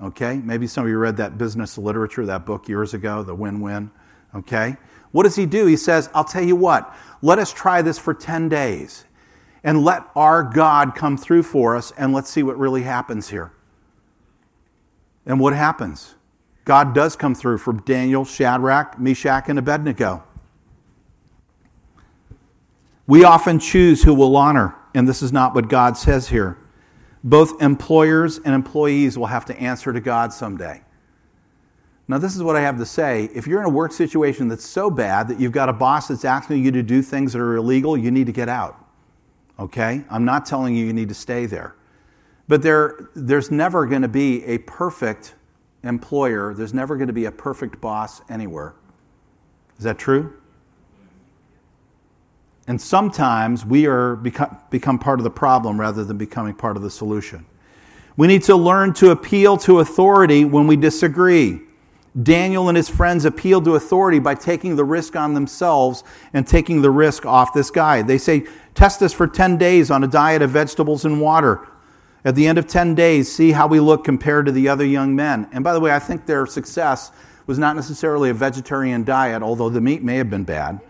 Okay? 0.01 0.37
Maybe 0.37 0.67
some 0.67 0.85
of 0.85 0.89
you 0.89 0.97
read 0.97 1.17
that 1.17 1.37
business 1.37 1.77
literature, 1.77 2.25
that 2.25 2.45
book 2.45 2.67
years 2.67 2.93
ago, 2.93 3.23
The 3.23 3.35
Win 3.35 3.61
Win. 3.61 3.91
Okay? 4.33 4.77
What 5.11 5.23
does 5.23 5.35
he 5.35 5.45
do? 5.45 5.65
He 5.65 5.77
says, 5.77 6.09
I'll 6.13 6.25
tell 6.25 6.43
you 6.43 6.55
what, 6.55 6.93
let 7.21 7.39
us 7.39 7.53
try 7.53 7.81
this 7.81 7.97
for 7.97 8.13
10 8.13 8.49
days 8.49 9.04
and 9.65 9.83
let 9.83 10.03
our 10.15 10.43
God 10.43 10.93
come 10.95 11.17
through 11.17 11.41
for 11.41 11.75
us 11.75 11.91
and 11.97 12.13
let's 12.13 12.29
see 12.29 12.43
what 12.43 12.57
really 12.57 12.83
happens 12.83 13.29
here. 13.29 13.51
And 15.25 15.39
what 15.39 15.53
happens? 15.53 16.13
God 16.65 16.93
does 16.93 17.15
come 17.15 17.33
through 17.33 17.57
for 17.57 17.73
Daniel, 17.73 18.25
Shadrach, 18.25 18.99
Meshach, 18.99 19.49
and 19.49 19.57
Abednego. 19.57 20.23
We 23.07 23.23
often 23.23 23.59
choose 23.59 24.03
who 24.03 24.13
will 24.13 24.37
honor, 24.37 24.75
and 24.93 25.07
this 25.07 25.23
is 25.23 25.33
not 25.33 25.55
what 25.55 25.67
God 25.67 25.97
says 25.97 26.29
here. 26.29 26.59
Both 27.23 27.59
employers 27.59 28.37
and 28.37 28.53
employees 28.53 29.17
will 29.17 29.25
have 29.25 29.45
to 29.45 29.59
answer 29.59 29.91
to 29.91 29.99
God 29.99 30.31
someday. 30.31 30.83
Now, 32.07 32.19
this 32.19 32.35
is 32.35 32.43
what 32.43 32.55
I 32.55 32.61
have 32.61 32.77
to 32.77 32.85
say. 32.85 33.31
If 33.33 33.47
you're 33.47 33.61
in 33.61 33.65
a 33.65 33.69
work 33.69 33.91
situation 33.91 34.47
that's 34.47 34.65
so 34.65 34.91
bad 34.91 35.27
that 35.27 35.39
you've 35.39 35.51
got 35.51 35.69
a 35.69 35.73
boss 35.73 36.07
that's 36.09 36.23
asking 36.23 36.63
you 36.63 36.71
to 36.71 36.83
do 36.83 37.01
things 37.01 37.33
that 37.33 37.41
are 37.41 37.55
illegal, 37.55 37.97
you 37.97 38.11
need 38.11 38.27
to 38.27 38.31
get 38.31 38.47
out. 38.47 38.84
Okay? 39.59 40.03
I'm 40.09 40.25
not 40.25 40.45
telling 40.45 40.75
you 40.75 40.85
you 40.85 40.93
need 40.93 41.09
to 41.09 41.15
stay 41.15 41.45
there. 41.45 41.75
But 42.47 42.61
there, 42.61 43.09
there's 43.15 43.51
never 43.51 43.85
going 43.85 44.01
to 44.03 44.07
be 44.07 44.43
a 44.45 44.59
perfect 44.59 45.35
employer, 45.83 46.53
there's 46.53 46.73
never 46.73 46.95
going 46.95 47.07
to 47.07 47.13
be 47.13 47.25
a 47.25 47.31
perfect 47.31 47.79
boss 47.79 48.21
anywhere. 48.29 48.73
Is 49.77 49.83
that 49.83 49.97
true? 49.97 50.33
And 52.67 52.81
sometimes 52.81 53.65
we 53.65 53.85
are 53.85 54.15
become, 54.15 54.57
become 54.71 54.97
part 54.97 55.19
of 55.19 55.23
the 55.23 55.29
problem 55.29 55.79
rather 55.79 56.03
than 56.03 56.17
becoming 56.17 56.55
part 56.55 56.77
of 56.77 56.83
the 56.83 56.89
solution. 56.89 57.45
We 58.17 58.27
need 58.27 58.43
to 58.43 58.55
learn 58.55 58.93
to 58.95 59.11
appeal 59.11 59.57
to 59.57 59.79
authority 59.79 60.45
when 60.45 60.65
we 60.65 60.75
disagree. 60.75 61.59
Daniel 62.21 62.69
and 62.69 62.77
his 62.77 62.89
friends 62.89 63.25
appealed 63.25 63.65
to 63.65 63.75
authority 63.75 64.19
by 64.19 64.35
taking 64.35 64.75
the 64.75 64.85
risk 64.85 65.15
on 65.15 65.33
themselves 65.33 66.03
and 66.33 66.47
taking 66.47 66.81
the 66.81 66.91
risk 66.91 67.25
off 67.25 67.53
this 67.53 67.69
guy. 67.69 68.01
They 68.01 68.17
say, 68.17 68.45
Test 68.73 69.01
us 69.01 69.13
for 69.13 69.27
10 69.27 69.57
days 69.57 69.91
on 69.91 70.03
a 70.03 70.07
diet 70.07 70.41
of 70.41 70.49
vegetables 70.49 71.05
and 71.05 71.21
water. 71.21 71.67
At 72.23 72.35
the 72.35 72.47
end 72.47 72.57
of 72.57 72.67
10 72.67 72.95
days, 72.95 73.31
see 73.31 73.51
how 73.51 73.67
we 73.67 73.79
look 73.79 74.03
compared 74.03 74.45
to 74.47 74.51
the 74.51 74.67
other 74.67 74.85
young 74.85 75.15
men. 75.15 75.47
And 75.51 75.63
by 75.63 75.73
the 75.73 75.79
way, 75.79 75.93
I 75.93 75.99
think 75.99 76.25
their 76.25 76.45
success 76.45 77.11
was 77.47 77.59
not 77.59 77.75
necessarily 77.75 78.29
a 78.29 78.33
vegetarian 78.33 79.03
diet, 79.03 79.43
although 79.43 79.69
the 79.69 79.81
meat 79.81 80.03
may 80.03 80.15
have 80.17 80.29
been 80.29 80.43
bad 80.43 80.81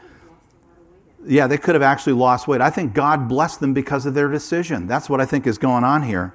yeah, 1.27 1.47
they 1.47 1.57
could 1.57 1.75
have 1.75 1.81
actually 1.81 2.13
lost 2.13 2.47
weight. 2.47 2.61
I 2.61 2.69
think 2.69 2.93
God 2.93 3.27
blessed 3.27 3.59
them 3.59 3.73
because 3.73 4.05
of 4.05 4.13
their 4.13 4.29
decision. 4.29 4.87
That's 4.87 5.09
what 5.09 5.19
I 5.19 5.25
think 5.25 5.47
is 5.47 5.57
going 5.57 5.83
on 5.83 6.03
here. 6.03 6.33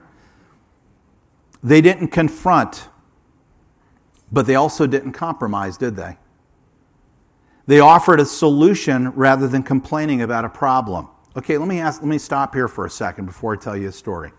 They 1.62 1.80
didn't 1.80 2.08
confront, 2.08 2.88
but 4.32 4.46
they 4.46 4.54
also 4.54 4.86
didn't 4.86 5.12
compromise, 5.12 5.76
did 5.76 5.96
they? 5.96 6.18
They 7.66 7.80
offered 7.80 8.20
a 8.20 8.24
solution 8.24 9.10
rather 9.10 9.46
than 9.46 9.62
complaining 9.62 10.22
about 10.22 10.44
a 10.44 10.48
problem. 10.48 11.08
Okay, 11.36 11.56
let 11.58 11.68
me 11.68 11.78
ask, 11.78 12.00
let 12.02 12.08
me 12.08 12.18
stop 12.18 12.54
here 12.54 12.66
for 12.66 12.86
a 12.86 12.90
second 12.90 13.26
before 13.26 13.54
I 13.54 13.56
tell 13.56 13.76
you 13.76 13.88
a 13.88 13.92
story. 13.92 14.32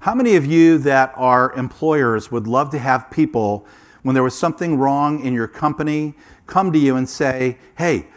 How 0.00 0.14
many 0.14 0.34
of 0.36 0.46
you 0.46 0.78
that 0.78 1.12
are 1.16 1.52
employers 1.52 2.32
would 2.32 2.46
love 2.46 2.70
to 2.70 2.78
have 2.78 3.10
people, 3.10 3.66
when 4.02 4.14
there 4.14 4.22
was 4.22 4.36
something 4.36 4.78
wrong 4.78 5.24
in 5.24 5.34
your 5.34 5.46
company, 5.46 6.14
come 6.46 6.72
to 6.72 6.78
you 6.78 6.96
and 6.96 7.08
say, 7.08 7.58
hey, 7.76 8.08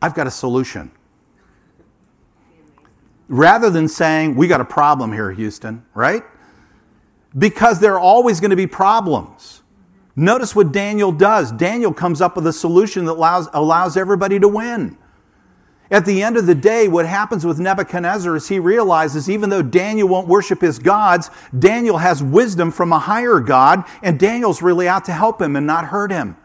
I've 0.00 0.14
got 0.14 0.26
a 0.26 0.30
solution. 0.30 0.90
Rather 3.28 3.70
than 3.70 3.88
saying, 3.88 4.34
we 4.34 4.46
got 4.46 4.60
a 4.60 4.64
problem 4.64 5.12
here, 5.12 5.32
Houston, 5.32 5.84
right? 5.94 6.22
Because 7.36 7.80
there 7.80 7.94
are 7.94 8.00
always 8.00 8.40
going 8.40 8.50
to 8.50 8.56
be 8.56 8.66
problems. 8.66 9.61
Notice 10.14 10.54
what 10.54 10.72
Daniel 10.72 11.10
does. 11.10 11.52
Daniel 11.52 11.92
comes 11.92 12.20
up 12.20 12.36
with 12.36 12.46
a 12.46 12.52
solution 12.52 13.06
that 13.06 13.12
allows, 13.12 13.48
allows 13.52 13.96
everybody 13.96 14.38
to 14.38 14.48
win. 14.48 14.98
At 15.90 16.06
the 16.06 16.22
end 16.22 16.38
of 16.38 16.46
the 16.46 16.54
day, 16.54 16.88
what 16.88 17.04
happens 17.04 17.44
with 17.44 17.58
Nebuchadnezzar 17.60 18.34
is 18.36 18.48
he 18.48 18.58
realizes 18.58 19.28
even 19.28 19.50
though 19.50 19.62
Daniel 19.62 20.08
won't 20.08 20.26
worship 20.26 20.62
his 20.62 20.78
gods, 20.78 21.30
Daniel 21.58 21.98
has 21.98 22.22
wisdom 22.22 22.70
from 22.70 22.92
a 22.92 22.98
higher 22.98 23.40
God, 23.40 23.84
and 24.02 24.18
Daniel's 24.18 24.62
really 24.62 24.88
out 24.88 25.04
to 25.06 25.12
help 25.12 25.40
him 25.40 25.54
and 25.54 25.66
not 25.66 25.86
hurt 25.86 26.10
him. 26.10 26.36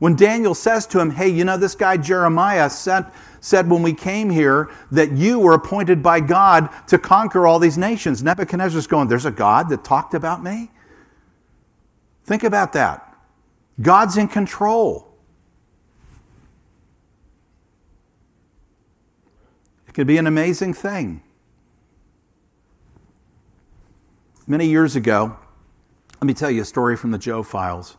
When 0.00 0.16
Daniel 0.16 0.54
says 0.54 0.86
to 0.88 1.00
him, 1.00 1.10
Hey, 1.10 1.28
you 1.28 1.44
know, 1.44 1.56
this 1.56 1.76
guy 1.76 1.96
Jeremiah 1.96 2.68
said, 2.68 3.06
said 3.40 3.70
when 3.70 3.82
we 3.82 3.94
came 3.94 4.30
here 4.30 4.68
that 4.90 5.12
you 5.12 5.38
were 5.38 5.54
appointed 5.54 6.02
by 6.02 6.18
God 6.18 6.70
to 6.88 6.98
conquer 6.98 7.46
all 7.46 7.60
these 7.60 7.78
nations. 7.78 8.22
Nebuchadnezzar's 8.22 8.88
going, 8.88 9.06
There's 9.06 9.26
a 9.26 9.30
God 9.30 9.68
that 9.68 9.84
talked 9.84 10.12
about 10.12 10.42
me? 10.42 10.70
Think 12.24 12.42
about 12.42 12.72
that. 12.72 13.14
God's 13.80 14.16
in 14.16 14.28
control. 14.28 15.08
It 19.86 19.92
could 19.92 20.06
be 20.06 20.16
an 20.16 20.26
amazing 20.26 20.74
thing. 20.74 21.22
Many 24.46 24.66
years 24.66 24.96
ago, 24.96 25.36
let 26.20 26.26
me 26.26 26.34
tell 26.34 26.50
you 26.50 26.62
a 26.62 26.64
story 26.64 26.96
from 26.96 27.10
the 27.10 27.18
Joe 27.18 27.42
files. 27.42 27.96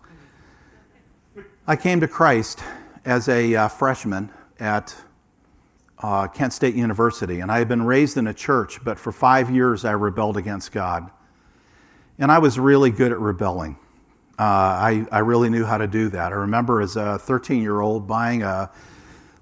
I 1.68 1.76
came 1.76 2.00
to 2.02 2.08
Christ 2.08 2.60
as 3.06 3.28
a 3.28 3.56
uh, 3.56 3.68
freshman 3.68 4.32
at 4.60 4.96
uh, 6.00 6.28
Kent 6.28 6.54
State 6.54 6.76
University, 6.76 7.40
and 7.40 7.52
I 7.52 7.60
had 7.60 7.68
been 7.68 7.84
raised 7.84 8.18
in 8.18 8.28
a 8.28 8.34
church, 8.34 8.84
but 8.84 9.00
for 9.00 9.12
five 9.12 9.50
years 9.50 9.86
I 9.86 9.92
rebelled 9.92 10.38
against 10.38 10.72
God. 10.72 11.10
And 12.18 12.32
I 12.32 12.40
was 12.40 12.60
really 12.60 12.92
good 12.92 13.12
at 13.12 13.20
rebelling. 13.20 13.78
Uh, 14.38 14.44
I, 14.44 15.08
I 15.12 15.20
really 15.20 15.50
knew 15.50 15.64
how 15.64 15.78
to 15.78 15.88
do 15.88 16.10
that. 16.10 16.34
I 16.34 16.36
remember 16.36 16.82
as 16.82 16.98
a 16.98 17.18
13 17.18 17.62
year 17.62 17.80
old 17.80 18.06
buying 18.06 18.44
a 18.44 18.70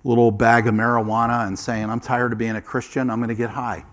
little 0.03 0.29
bag 0.29 0.67
of 0.67 0.75
marijuana 0.75 1.47
and 1.47 1.57
saying, 1.57 1.89
I'm 1.89 1.99
tired 1.99 2.31
of 2.31 2.37
being 2.37 2.55
a 2.55 2.61
Christian, 2.61 3.09
I'm 3.09 3.17
going 3.17 3.29
to 3.29 3.35
get 3.35 3.49
high. 3.49 3.85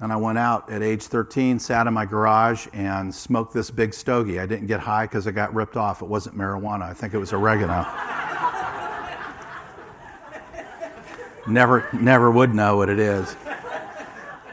And 0.00 0.12
I 0.12 0.16
went 0.16 0.38
out 0.38 0.68
at 0.72 0.82
age 0.82 1.04
13, 1.04 1.60
sat 1.60 1.86
in 1.86 1.94
my 1.94 2.04
garage, 2.04 2.66
and 2.72 3.14
smoked 3.14 3.54
this 3.54 3.70
big 3.70 3.94
stogie. 3.94 4.40
I 4.40 4.46
didn't 4.46 4.66
get 4.66 4.80
high 4.80 5.04
because 5.04 5.28
I 5.28 5.30
got 5.30 5.54
ripped 5.54 5.76
off. 5.76 6.02
It 6.02 6.08
wasn't 6.08 6.36
marijuana, 6.36 6.82
I 6.82 6.94
think 6.94 7.14
it 7.14 7.18
was 7.18 7.32
oregano. 7.32 7.86
never, 11.46 11.88
never 11.92 12.28
would 12.28 12.52
know 12.52 12.76
what 12.76 12.88
it 12.88 12.98
is. 12.98 13.34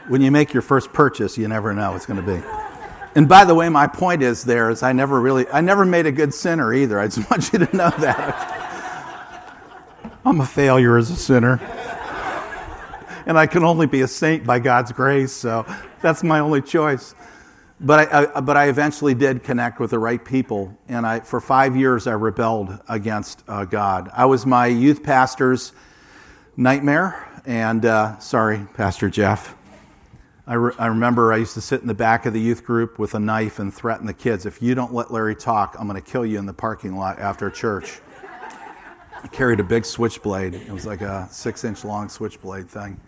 When 0.06 0.22
you 0.22 0.30
make 0.30 0.52
your 0.52 0.62
first 0.62 0.92
purchase, 0.92 1.36
you 1.36 1.48
never 1.48 1.74
know 1.74 1.90
what 1.90 1.96
it's 1.96 2.06
going 2.06 2.24
to 2.24 2.40
be. 2.40 2.59
And 3.14 3.28
by 3.28 3.44
the 3.44 3.54
way, 3.54 3.68
my 3.68 3.86
point 3.86 4.22
is 4.22 4.44
there 4.44 4.70
is 4.70 4.82
I 4.82 4.92
never 4.92 5.20
really, 5.20 5.48
I 5.48 5.60
never 5.60 5.84
made 5.84 6.06
a 6.06 6.12
good 6.12 6.32
sinner 6.32 6.72
either. 6.72 6.98
I 6.98 7.08
just 7.08 7.30
want 7.30 7.52
you 7.52 7.58
to 7.60 7.76
know 7.76 7.90
that. 7.98 8.56
I'm 10.24 10.40
a 10.40 10.46
failure 10.46 10.96
as 10.96 11.10
a 11.10 11.16
sinner 11.16 11.58
and 13.26 13.38
I 13.38 13.46
can 13.46 13.64
only 13.64 13.86
be 13.86 14.00
a 14.00 14.08
saint 14.08 14.44
by 14.44 14.58
God's 14.58 14.90
grace, 14.90 15.32
so 15.32 15.64
that's 16.00 16.24
my 16.24 16.40
only 16.40 16.60
choice. 16.60 17.14
But 17.78 18.12
I, 18.12 18.26
I, 18.34 18.40
but 18.40 18.56
I 18.56 18.68
eventually 18.68 19.14
did 19.14 19.44
connect 19.44 19.78
with 19.78 19.90
the 19.90 20.00
right 20.00 20.22
people, 20.22 20.76
and 20.88 21.06
I, 21.06 21.20
for 21.20 21.40
five 21.40 21.76
years 21.76 22.08
I 22.08 22.12
rebelled 22.12 22.76
against 22.88 23.44
uh, 23.46 23.64
God. 23.64 24.10
I 24.14 24.26
was 24.26 24.46
my 24.46 24.66
youth 24.66 25.04
pastor's 25.04 25.72
nightmare, 26.56 27.26
and 27.46 27.84
uh, 27.86 28.18
sorry, 28.18 28.66
Pastor 28.74 29.08
Jeff. 29.08 29.54
I, 30.50 30.54
re- 30.54 30.74
I 30.80 30.86
remember 30.88 31.32
I 31.32 31.36
used 31.36 31.54
to 31.54 31.60
sit 31.60 31.80
in 31.80 31.86
the 31.86 31.94
back 31.94 32.26
of 32.26 32.32
the 32.32 32.40
youth 32.40 32.64
group 32.64 32.98
with 32.98 33.14
a 33.14 33.20
knife 33.20 33.60
and 33.60 33.72
threaten 33.72 34.04
the 34.04 34.12
kids 34.12 34.46
if 34.46 34.60
you 34.60 34.74
don't 34.74 34.92
let 34.92 35.12
Larry 35.12 35.36
talk, 35.36 35.76
I'm 35.78 35.86
going 35.86 36.02
to 36.02 36.10
kill 36.10 36.26
you 36.26 36.40
in 36.40 36.46
the 36.46 36.52
parking 36.52 36.96
lot 36.96 37.20
after 37.20 37.48
church. 37.50 38.00
I 39.22 39.28
carried 39.28 39.60
a 39.60 39.62
big 39.62 39.84
switchblade. 39.84 40.54
It 40.54 40.72
was 40.72 40.84
like 40.84 41.02
a 41.02 41.28
six 41.30 41.62
inch 41.62 41.84
long 41.84 42.08
switchblade 42.08 42.68
thing. 42.68 43.00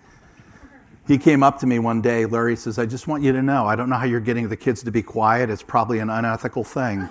He 1.09 1.19
came 1.19 1.43
up 1.43 1.59
to 1.59 1.67
me 1.67 1.81
one 1.81 2.01
day, 2.01 2.27
Larry 2.27 2.55
says, 2.55 2.79
I 2.79 2.87
just 2.87 3.09
want 3.09 3.25
you 3.25 3.33
to 3.33 3.43
know, 3.43 3.67
I 3.67 3.75
don't 3.75 3.91
know 3.91 3.97
how 3.97 4.07
you're 4.07 4.21
getting 4.21 4.49
the 4.49 4.57
kids 4.57 4.85
to 4.85 4.93
be 4.93 5.03
quiet. 5.03 5.51
It's 5.51 5.65
probably 5.65 5.99
an 5.99 6.11
unethical 6.11 6.63
thing. 6.63 7.09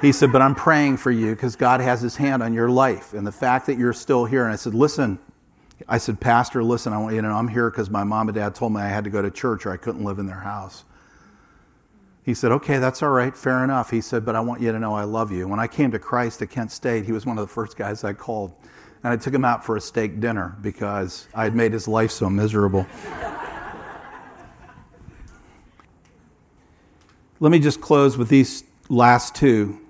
he 0.00 0.10
said, 0.10 0.32
But 0.32 0.42
I'm 0.42 0.56
praying 0.56 0.96
for 0.96 1.12
you 1.12 1.30
because 1.30 1.54
God 1.54 1.80
has 1.80 2.00
his 2.00 2.16
hand 2.16 2.42
on 2.42 2.52
your 2.54 2.70
life 2.70 3.14
and 3.14 3.24
the 3.24 3.30
fact 3.30 3.66
that 3.66 3.78
you're 3.78 3.92
still 3.92 4.24
here. 4.24 4.42
And 4.42 4.52
I 4.52 4.56
said, 4.56 4.74
Listen, 4.74 5.20
I 5.88 5.98
said, 5.98 6.20
Pastor, 6.20 6.62
listen, 6.62 6.92
I 6.92 6.98
want, 6.98 7.14
you 7.14 7.22
know, 7.22 7.32
I'm 7.32 7.48
here 7.48 7.70
because 7.70 7.90
my 7.90 8.04
mom 8.04 8.28
and 8.28 8.34
dad 8.34 8.54
told 8.54 8.72
me 8.72 8.80
I 8.80 8.88
had 8.88 9.04
to 9.04 9.10
go 9.10 9.22
to 9.22 9.30
church 9.30 9.66
or 9.66 9.72
I 9.72 9.76
couldn't 9.76 10.04
live 10.04 10.18
in 10.18 10.26
their 10.26 10.40
house. 10.40 10.84
He 12.24 12.34
said, 12.34 12.52
Okay, 12.52 12.78
that's 12.78 13.02
all 13.02 13.10
right, 13.10 13.36
fair 13.36 13.64
enough. 13.64 13.90
He 13.90 14.00
said, 14.00 14.24
But 14.24 14.36
I 14.36 14.40
want 14.40 14.60
you 14.60 14.70
to 14.70 14.78
know 14.78 14.94
I 14.94 15.04
love 15.04 15.32
you. 15.32 15.48
When 15.48 15.58
I 15.58 15.66
came 15.66 15.90
to 15.90 15.98
Christ 15.98 16.40
at 16.42 16.50
Kent 16.50 16.70
State, 16.70 17.04
he 17.04 17.10
was 17.12 17.26
one 17.26 17.36
of 17.36 17.42
the 17.46 17.52
first 17.52 17.76
guys 17.76 18.04
I 18.04 18.12
called. 18.12 18.54
And 19.04 19.12
I 19.12 19.16
took 19.16 19.34
him 19.34 19.44
out 19.44 19.64
for 19.64 19.76
a 19.76 19.80
steak 19.80 20.20
dinner 20.20 20.56
because 20.62 21.26
I 21.34 21.42
had 21.42 21.56
made 21.56 21.72
his 21.72 21.88
life 21.88 22.12
so 22.12 22.30
miserable. 22.30 22.86
Let 27.40 27.50
me 27.50 27.58
just 27.58 27.80
close 27.80 28.16
with 28.16 28.28
these 28.28 28.62
last 28.88 29.34
two. 29.34 29.81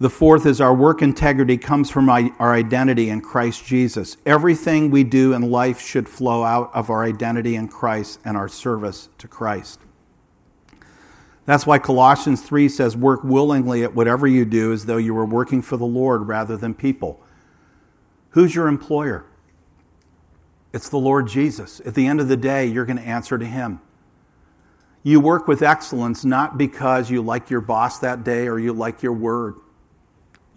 The 0.00 0.10
fourth 0.10 0.46
is 0.46 0.60
our 0.60 0.74
work 0.74 1.02
integrity 1.02 1.58
comes 1.58 1.90
from 1.90 2.08
our 2.08 2.54
identity 2.54 3.10
in 3.10 3.20
Christ 3.20 3.64
Jesus. 3.64 4.16
Everything 4.24 4.92
we 4.92 5.02
do 5.02 5.32
in 5.32 5.50
life 5.50 5.80
should 5.80 6.08
flow 6.08 6.44
out 6.44 6.70
of 6.72 6.88
our 6.88 7.02
identity 7.02 7.56
in 7.56 7.66
Christ 7.66 8.20
and 8.24 8.36
our 8.36 8.48
service 8.48 9.08
to 9.18 9.26
Christ. 9.26 9.80
That's 11.46 11.66
why 11.66 11.80
Colossians 11.80 12.42
3 12.42 12.68
says, 12.68 12.96
Work 12.96 13.24
willingly 13.24 13.82
at 13.82 13.94
whatever 13.94 14.28
you 14.28 14.44
do 14.44 14.72
as 14.72 14.86
though 14.86 14.98
you 14.98 15.14
were 15.14 15.24
working 15.24 15.62
for 15.62 15.76
the 15.76 15.86
Lord 15.86 16.28
rather 16.28 16.56
than 16.56 16.74
people. 16.74 17.20
Who's 18.30 18.54
your 18.54 18.68
employer? 18.68 19.24
It's 20.72 20.90
the 20.90 20.98
Lord 20.98 21.26
Jesus. 21.26 21.80
At 21.84 21.94
the 21.94 22.06
end 22.06 22.20
of 22.20 22.28
the 22.28 22.36
day, 22.36 22.66
you're 22.66 22.84
going 22.84 22.98
to 22.98 23.02
answer 23.02 23.36
to 23.36 23.46
Him. 23.46 23.80
You 25.02 25.18
work 25.18 25.48
with 25.48 25.62
excellence 25.62 26.24
not 26.24 26.58
because 26.58 27.10
you 27.10 27.22
like 27.22 27.50
your 27.50 27.62
boss 27.62 27.98
that 28.00 28.22
day 28.22 28.46
or 28.46 28.60
you 28.60 28.72
like 28.72 29.02
your 29.02 29.14
word. 29.14 29.54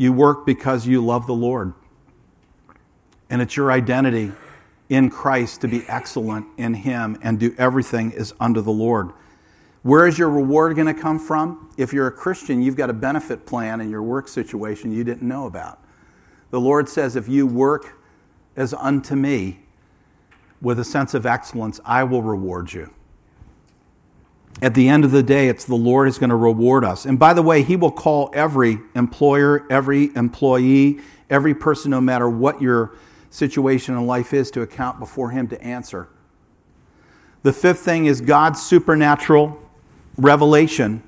You 0.01 0.11
work 0.11 0.47
because 0.47 0.87
you 0.87 1.05
love 1.05 1.27
the 1.27 1.35
Lord. 1.35 1.75
And 3.29 3.39
it's 3.39 3.55
your 3.55 3.71
identity 3.71 4.31
in 4.89 5.11
Christ 5.11 5.61
to 5.61 5.67
be 5.67 5.83
excellent 5.87 6.47
in 6.57 6.73
Him 6.73 7.19
and 7.21 7.39
do 7.39 7.53
everything 7.59 8.09
is 8.09 8.33
under 8.39 8.61
the 8.61 8.71
Lord. 8.71 9.11
Where 9.83 10.07
is 10.07 10.17
your 10.17 10.31
reward 10.31 10.75
going 10.75 10.87
to 10.87 10.99
come 10.99 11.19
from? 11.19 11.69
If 11.77 11.93
you're 11.93 12.07
a 12.07 12.11
Christian, 12.11 12.63
you've 12.63 12.75
got 12.75 12.89
a 12.89 12.93
benefit 12.93 13.45
plan 13.45 13.79
in 13.79 13.91
your 13.91 14.01
work 14.01 14.27
situation 14.27 14.91
you 14.91 15.03
didn't 15.03 15.27
know 15.27 15.45
about. 15.45 15.79
The 16.49 16.59
Lord 16.59 16.89
says, 16.89 17.15
if 17.15 17.29
you 17.29 17.45
work 17.45 17.99
as 18.55 18.73
unto 18.73 19.15
me 19.15 19.59
with 20.63 20.79
a 20.79 20.83
sense 20.83 21.13
of 21.13 21.27
excellence, 21.27 21.79
I 21.85 22.05
will 22.05 22.23
reward 22.23 22.73
you. 22.73 22.91
At 24.61 24.75
the 24.75 24.89
end 24.89 25.05
of 25.05 25.11
the 25.11 25.23
day, 25.23 25.47
it's 25.49 25.65
the 25.65 25.75
Lord 25.75 26.07
is 26.07 26.17
going 26.17 26.29
to 26.29 26.35
reward 26.35 26.85
us. 26.85 27.05
And 27.05 27.17
by 27.17 27.33
the 27.33 27.41
way, 27.41 27.63
He 27.63 27.75
will 27.75 27.91
call 27.91 28.29
every 28.33 28.79
employer, 28.95 29.65
every 29.69 30.15
employee, 30.15 30.99
every 31.29 31.55
person, 31.55 31.91
no 31.91 32.01
matter 32.01 32.29
what 32.29 32.61
your 32.61 32.95
situation 33.29 33.95
in 33.97 34.05
life 34.05 34.33
is, 34.33 34.51
to 34.51 34.61
account 34.61 34.99
before 34.99 35.31
Him 35.31 35.47
to 35.47 35.61
answer. 35.63 36.09
The 37.43 37.53
fifth 37.53 37.79
thing 37.79 38.05
is 38.05 38.21
God's 38.21 38.61
supernatural 38.61 39.59
revelation 40.17 41.03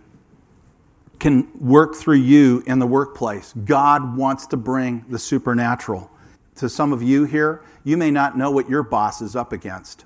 can 1.19 1.47
work 1.59 1.95
through 1.95 2.17
you 2.17 2.63
in 2.65 2.79
the 2.79 2.87
workplace. 2.87 3.53
God 3.65 4.17
wants 4.17 4.47
to 4.47 4.57
bring 4.57 5.05
the 5.09 5.19
supernatural. 5.19 6.09
To 6.55 6.67
some 6.67 6.91
of 6.91 7.01
you 7.01 7.25
here, 7.25 7.61
you 7.83 7.97
may 7.97 8.11
not 8.11 8.37
know 8.37 8.51
what 8.51 8.69
your 8.69 8.83
boss 8.83 9.21
is 9.21 9.35
up 9.35 9.53
against. 9.53 10.05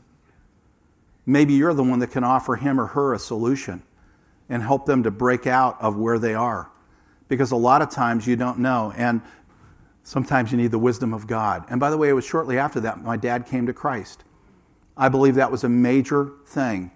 Maybe 1.28 1.54
you're 1.54 1.76
the 1.76 1.84
one 1.84 2.00
that 2.00 2.10
can 2.10 2.24
offer 2.24 2.56
him 2.56 2.80
or 2.80 2.88
her 2.88 3.13
a 3.13 3.20
solution 3.20 3.84
and 4.50 4.63
help 4.63 4.88
them 4.88 5.04
to 5.04 5.12
break 5.12 5.46
out 5.46 5.78
of 5.80 5.96
where 5.98 6.18
they 6.18 6.34
are. 6.34 6.72
Because 7.28 7.52
a 7.52 7.56
lot 7.58 7.84
of 7.84 7.92
times 7.92 8.26
you 8.26 8.36
don't 8.36 8.58
know, 8.58 8.94
and 8.96 9.22
sometimes 10.04 10.52
you 10.52 10.58
need 10.58 10.72
the 10.72 10.80
wisdom 10.80 11.13
of 11.13 11.28
God. 11.28 11.66
And 11.70 11.80
by 11.80 11.92
the 11.92 11.98
way, 11.98 12.10
it 12.10 12.13
was 12.13 12.26
shortly 12.26 12.58
after 12.58 12.80
that 12.80 13.04
my 13.04 13.18
dad 13.18 13.46
came 13.46 13.68
to 13.68 13.74
Christ. 13.74 14.24
I 14.96 15.10
believe 15.10 15.36
that 15.36 15.52
was 15.52 15.63
a 15.63 15.70
major 15.70 16.32
thing 16.48 16.92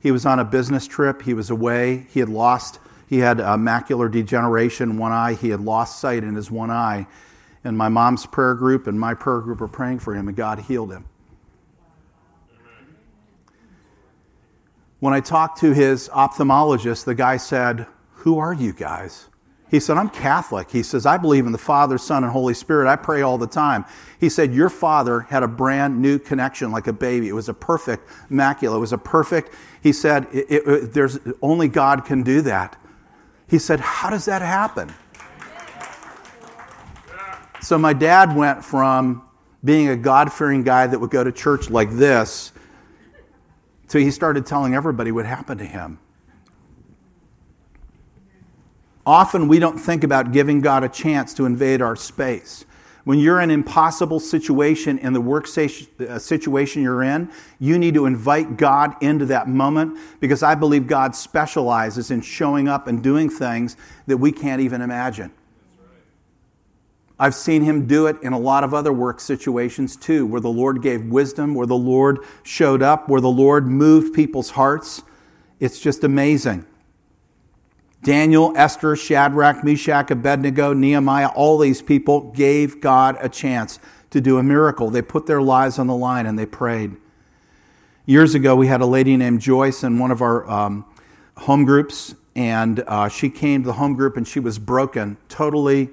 he 0.00 0.12
was 0.12 0.24
on 0.26 0.38
a 0.38 0.44
business 0.44 0.86
trip. 0.86 1.22
He 1.22 1.34
was 1.34 1.50
away. 1.50 2.06
He 2.10 2.20
had 2.20 2.28
lost, 2.28 2.78
he 3.08 3.18
had 3.18 3.38
macular 3.38 4.10
degeneration 4.10 4.96
one 4.96 5.12
eye. 5.12 5.34
He 5.34 5.50
had 5.50 5.60
lost 5.60 5.98
sight 6.00 6.22
in 6.22 6.34
his 6.36 6.50
one 6.50 6.70
eye. 6.70 7.06
And 7.64 7.76
my 7.76 7.88
mom's 7.88 8.24
prayer 8.24 8.54
group 8.54 8.86
and 8.86 8.98
my 8.98 9.14
prayer 9.14 9.40
group 9.40 9.60
were 9.60 9.68
praying 9.68 9.98
for 9.98 10.14
him, 10.14 10.28
and 10.28 10.36
God 10.36 10.60
healed 10.60 10.92
him. 10.92 11.06
When 15.00 15.14
I 15.14 15.20
talked 15.20 15.60
to 15.60 15.72
his 15.72 16.08
ophthalmologist, 16.08 17.04
the 17.04 17.14
guy 17.14 17.36
said, 17.36 17.86
Who 18.10 18.38
are 18.38 18.52
you 18.52 18.72
guys? 18.72 19.28
He 19.70 19.80
said, 19.80 19.98
I'm 19.98 20.08
Catholic. 20.08 20.70
He 20.70 20.82
says, 20.82 21.04
I 21.04 21.18
believe 21.18 21.44
in 21.44 21.52
the 21.52 21.58
Father, 21.58 21.98
Son, 21.98 22.24
and 22.24 22.32
Holy 22.32 22.54
Spirit. 22.54 22.90
I 22.90 22.96
pray 22.96 23.20
all 23.20 23.36
the 23.36 23.46
time. 23.46 23.84
He 24.18 24.28
said, 24.28 24.54
Your 24.54 24.70
father 24.70 25.20
had 25.20 25.42
a 25.42 25.48
brand 25.48 26.00
new 26.00 26.18
connection 26.18 26.72
like 26.72 26.86
a 26.86 26.92
baby. 26.92 27.28
It 27.28 27.34
was 27.34 27.48
a 27.48 27.54
perfect 27.54 28.08
macula. 28.30 28.76
It 28.76 28.80
was 28.80 28.92
a 28.92 28.98
perfect, 28.98 29.54
he 29.82 29.92
said, 29.92 30.26
it, 30.32 30.46
it, 30.50 30.92
there's 30.94 31.18
only 31.42 31.68
God 31.68 32.04
can 32.04 32.22
do 32.22 32.40
that. 32.42 32.76
He 33.46 33.58
said, 33.58 33.78
How 33.78 34.10
does 34.10 34.24
that 34.24 34.42
happen? 34.42 34.92
So 37.60 37.76
my 37.76 37.92
dad 37.92 38.34
went 38.34 38.64
from 38.64 39.22
being 39.64 39.88
a 39.88 39.96
God 39.96 40.32
fearing 40.32 40.62
guy 40.62 40.86
that 40.86 40.98
would 40.98 41.10
go 41.10 41.22
to 41.22 41.32
church 41.32 41.68
like 41.68 41.90
this 41.90 42.52
to 43.88 43.98
he 43.98 44.10
started 44.10 44.46
telling 44.46 44.74
everybody 44.74 45.12
what 45.12 45.26
happened 45.26 45.58
to 45.60 45.66
him. 45.66 45.98
Often 49.06 49.48
we 49.48 49.58
don't 49.58 49.78
think 49.78 50.04
about 50.04 50.32
giving 50.32 50.60
God 50.60 50.84
a 50.84 50.88
chance 50.88 51.32
to 51.34 51.46
invade 51.46 51.80
our 51.80 51.96
space. 51.96 52.66
When 53.04 53.18
you're 53.18 53.40
in 53.40 53.48
an 53.48 53.54
impossible 53.54 54.20
situation 54.20 54.98
in 54.98 55.14
the 55.14 55.20
work 55.22 55.46
uh, 55.56 56.18
situation 56.18 56.82
you're 56.82 57.02
in, 57.02 57.30
you 57.58 57.78
need 57.78 57.94
to 57.94 58.04
invite 58.04 58.58
God 58.58 59.02
into 59.02 59.24
that 59.26 59.48
moment 59.48 59.98
because 60.20 60.42
I 60.42 60.54
believe 60.54 60.86
God 60.86 61.16
specializes 61.16 62.10
in 62.10 62.20
showing 62.20 62.68
up 62.68 62.86
and 62.86 63.02
doing 63.02 63.30
things 63.30 63.78
that 64.08 64.18
we 64.18 64.30
can't 64.30 64.60
even 64.60 64.82
imagine. 64.82 65.32
I've 67.20 67.34
seen 67.34 67.62
him 67.62 67.86
do 67.86 68.06
it 68.06 68.16
in 68.22 68.32
a 68.32 68.38
lot 68.38 68.62
of 68.62 68.72
other 68.72 68.92
work 68.92 69.20
situations 69.20 69.96
too, 69.96 70.24
where 70.24 70.40
the 70.40 70.50
Lord 70.50 70.82
gave 70.82 71.06
wisdom, 71.06 71.54
where 71.54 71.66
the 71.66 71.76
Lord 71.76 72.20
showed 72.44 72.80
up, 72.80 73.08
where 73.08 73.20
the 73.20 73.28
Lord 73.28 73.66
moved 73.66 74.14
people's 74.14 74.50
hearts. 74.50 75.02
It's 75.58 75.80
just 75.80 76.04
amazing. 76.04 76.64
Daniel, 78.04 78.52
Esther, 78.56 78.94
Shadrach, 78.94 79.64
Meshach, 79.64 80.12
Abednego, 80.12 80.72
Nehemiah, 80.72 81.30
all 81.34 81.58
these 81.58 81.82
people 81.82 82.30
gave 82.30 82.80
God 82.80 83.16
a 83.20 83.28
chance 83.28 83.80
to 84.10 84.20
do 84.20 84.38
a 84.38 84.42
miracle. 84.42 84.88
They 84.88 85.02
put 85.02 85.26
their 85.26 85.42
lives 85.42 85.80
on 85.80 85.88
the 85.88 85.96
line 85.96 86.26
and 86.26 86.38
they 86.38 86.46
prayed. 86.46 86.96
Years 88.06 88.36
ago, 88.36 88.54
we 88.54 88.68
had 88.68 88.80
a 88.80 88.86
lady 88.86 89.16
named 89.16 89.40
Joyce 89.40 89.82
in 89.82 89.98
one 89.98 90.12
of 90.12 90.22
our 90.22 90.48
um, 90.48 90.84
home 91.36 91.64
groups, 91.64 92.14
and 92.36 92.80
uh, 92.86 93.08
she 93.08 93.28
came 93.28 93.62
to 93.62 93.66
the 93.66 93.72
home 93.74 93.94
group 93.94 94.16
and 94.16 94.26
she 94.26 94.38
was 94.38 94.58
broken, 94.60 95.16
totally 95.28 95.90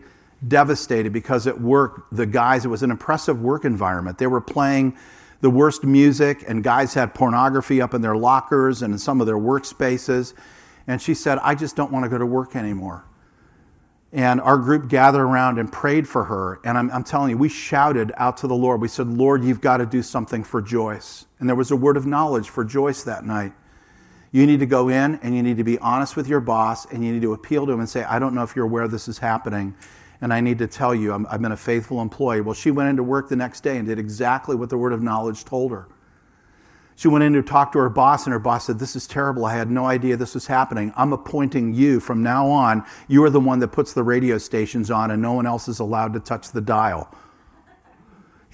devastated 0.48 1.14
because 1.14 1.48
at 1.48 1.60
work, 1.60 2.08
the 2.12 2.26
guys, 2.26 2.66
it 2.66 2.70
was 2.70 2.84
an 2.84 2.92
impressive 2.92 3.42
work 3.42 3.66
environment. 3.66 4.18
They 4.18 4.28
were 4.28 4.42
playing 4.42 4.98
the 5.42 5.50
worst 5.50 5.84
music, 5.84 6.44
and 6.48 6.64
guys 6.64 6.94
had 6.94 7.14
pornography 7.14 7.82
up 7.82 7.94
in 7.94 8.02
their 8.02 8.16
lockers 8.16 8.82
and 8.82 8.94
in 8.94 8.98
some 8.98 9.22
of 9.22 9.28
their 9.28 9.38
workspaces. 9.38 10.34
And 10.88 11.02
she 11.02 11.14
said, 11.14 11.40
I 11.40 11.56
just 11.56 11.76
don't 11.76 11.92
want 11.92 12.04
to 12.04 12.10
go 12.10 12.18
to 12.18 12.26
work 12.26 12.56
anymore. 12.56 13.06
And 14.12 14.40
our 14.40 14.58
group 14.58 14.88
gathered 14.88 15.24
around 15.24 15.60
and 15.60 15.70
prayed 15.72 16.08
for 16.08 16.24
her. 16.24 16.60
And 16.64 16.78
I'm, 16.78 16.90
I'm, 16.92 17.04
telling 17.04 17.32
you, 17.32 17.38
we 17.38 17.50
shouted 17.50 18.14
out 18.16 18.38
to 18.38 18.48
the 18.48 18.56
Lord. 18.56 18.80
We 18.80 18.88
said, 18.88 19.08
Lord, 19.08 19.44
you've 19.44 19.60
got 19.62 19.78
to 19.78 19.86
do 19.86 20.02
something 20.02 20.44
for 20.44 20.62
Joyce. 20.62 21.26
And 21.40 21.50
there 21.50 21.56
was 21.56 21.72
a 21.72 21.76
word 21.76 21.98
of 21.98 22.06
knowledge 22.06 22.50
for 22.50 22.64
Joyce 22.64 23.04
that 23.04 23.26
night. 23.26 23.52
You 24.32 24.46
need 24.46 24.62
to 24.62 24.66
go 24.66 24.90
in 24.90 25.16
and 25.22 25.36
you 25.36 25.44
need 25.44 25.58
to 25.58 25.64
be 25.64 25.78
honest 25.80 26.16
with 26.16 26.28
your 26.28 26.40
boss 26.40 26.86
and 26.86 27.06
you 27.06 27.14
need 27.14 27.24
to 27.24 27.34
appeal 27.34 27.66
to 27.66 27.72
him 27.72 27.80
and 27.80 27.90
say, 27.90 28.04
I 28.04 28.20
don't 28.20 28.34
know 28.34 28.44
if 28.44 28.56
you're 28.56 28.66
aware 28.66 28.88
this 28.88 29.08
is 29.08 29.18
happening. 29.18 29.76
And 30.22 30.34
I 30.34 30.40
need 30.42 30.58
to 30.60 30.68
tell 30.68 30.96
you, 30.96 31.14
i 31.14 31.32
have 31.32 31.42
been 31.42 31.52
a 31.52 31.58
faithful 31.58 32.02
employee. 32.02 32.42
Well, 32.42 32.54
she 32.54 32.72
went 32.72 32.90
into 32.90 33.04
work 33.04 33.30
the 33.30 33.36
next 33.36 33.62
day 33.62 33.78
and 33.78 33.88
did 33.88 34.00
exactly 34.00 34.56
what 34.56 34.70
the 34.70 34.78
word 34.78 34.94
of 34.94 35.04
knowledge 35.04 35.46
told 35.46 35.72
her. 35.72 35.88
She 36.98 37.10
went 37.10 37.26
in 37.26 37.34
to 37.34 37.44
talk 37.44 37.74
to 37.74 37.80
her 37.80 37.90
boss, 37.90 38.26
and 38.26 38.32
her 38.32 38.40
boss 38.40 38.68
said, 38.68 38.80
This 38.80 38.96
is 38.96 39.06
terrible. 39.06 39.46
I 39.46 39.54
had 39.54 39.70
no 39.70 39.86
idea 39.86 40.16
this 40.16 40.34
was 40.34 40.48
happening. 40.48 40.94
I'm 40.96 41.12
appointing 41.12 41.74
you 41.74 42.00
from 42.00 42.24
now 42.24 42.48
on. 42.48 42.86
You 43.10 43.24
are 43.26 43.30
the 43.30 43.40
one 43.40 43.60
that 43.60 43.70
puts 43.70 43.92
the 43.92 44.04
radio 44.04 44.38
stations 44.38 44.90
on, 44.90 45.12
and 45.12 45.22
no 45.22 45.34
one 45.34 45.46
else 45.46 45.68
is 45.68 45.80
allowed 45.80 46.14
to 46.14 46.22
touch 46.22 46.52
the 46.52 46.62
dial. 46.62 47.14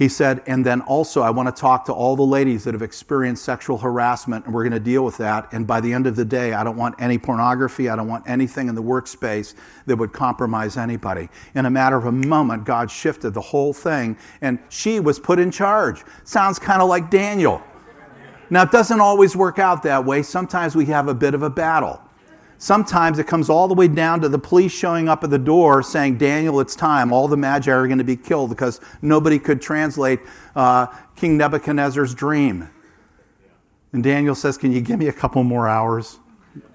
He 0.02 0.10
said, 0.10 0.42
and 0.48 0.66
then 0.66 0.82
also, 0.82 1.22
I 1.22 1.30
want 1.30 1.56
to 1.56 1.62
talk 1.62 1.86
to 1.86 1.94
all 1.94 2.16
the 2.16 2.24
ladies 2.24 2.64
that 2.64 2.74
have 2.74 2.82
experienced 2.82 3.46
sexual 3.46 3.78
harassment, 3.78 4.46
and 4.46 4.52
we're 4.52 4.64
going 4.64 4.72
to 4.72 4.80
deal 4.80 5.06
with 5.06 5.18
that. 5.18 5.54
And 5.54 5.68
by 5.68 5.80
the 5.80 5.94
end 5.94 6.08
of 6.08 6.16
the 6.16 6.26
day, 6.26 6.54
I 6.54 6.64
don't 6.64 6.76
want 6.76 6.96
any 6.98 7.20
pornography. 7.20 7.88
I 7.88 7.96
don't 7.96 8.08
want 8.08 8.28
anything 8.28 8.68
in 8.68 8.74
the 8.74 8.82
workspace 8.82 9.54
that 9.86 9.98
would 9.98 10.12
compromise 10.12 10.76
anybody. 10.76 11.30
In 11.54 11.68
a 11.68 11.70
matter 11.70 11.98
of 11.98 12.08
a 12.08 12.12
moment, 12.12 12.64
God 12.64 12.90
shifted 12.90 13.36
the 13.36 13.42
whole 13.42 13.74
thing, 13.74 14.18
and 14.42 14.58
she 14.70 15.00
was 15.00 15.20
put 15.20 15.38
in 15.38 15.52
charge. 15.52 16.04
Sounds 16.24 16.58
kind 16.58 16.82
of 16.82 16.90
like 16.90 17.12
Daniel. 17.12 17.62
Now, 18.50 18.64
it 18.64 18.72
doesn't 18.72 19.02
always 19.02 19.36
work 19.36 19.60
out 19.60 19.84
that 19.84 20.04
way. 20.04 20.24
Sometimes 20.24 20.76
we 20.76 20.86
have 20.86 21.10
a 21.10 21.14
bit 21.14 21.36
of 21.36 21.44
a 21.44 21.50
battle. 21.52 22.02
Sometimes 22.62 23.18
it 23.18 23.26
comes 23.26 23.50
all 23.50 23.68
the 23.68 23.74
way 23.74 23.88
down 23.88 24.22
to 24.22 24.30
the 24.30 24.38
police 24.38 24.72
showing 24.72 25.10
up 25.10 25.24
at 25.24 25.32
the 25.32 25.40
door 25.40 25.82
saying, 25.82 26.20
Daniel, 26.20 26.60
it's 26.60 26.76
time. 26.76 27.12
All 27.12 27.28
the 27.28 27.36
magi 27.36 27.72
are 27.72 27.88
going 27.88 27.98
to 27.98 28.04
be 28.04 28.16
killed 28.16 28.52
because 28.52 28.80
nobody 29.02 29.40
could 29.40 29.64
translate 29.64 30.20
uh, 30.56 30.86
King 31.16 31.38
Nebuchadnezzar's 31.38 32.14
dream. 32.14 32.70
And 33.94 34.04
Daniel 34.04 34.36
says, 34.36 34.60
Can 34.60 34.72
you 34.72 34.80
give 34.80 35.00
me 35.00 35.08
a 35.08 35.12
couple 35.12 35.44
more 35.44 35.68
hours? 35.68 36.20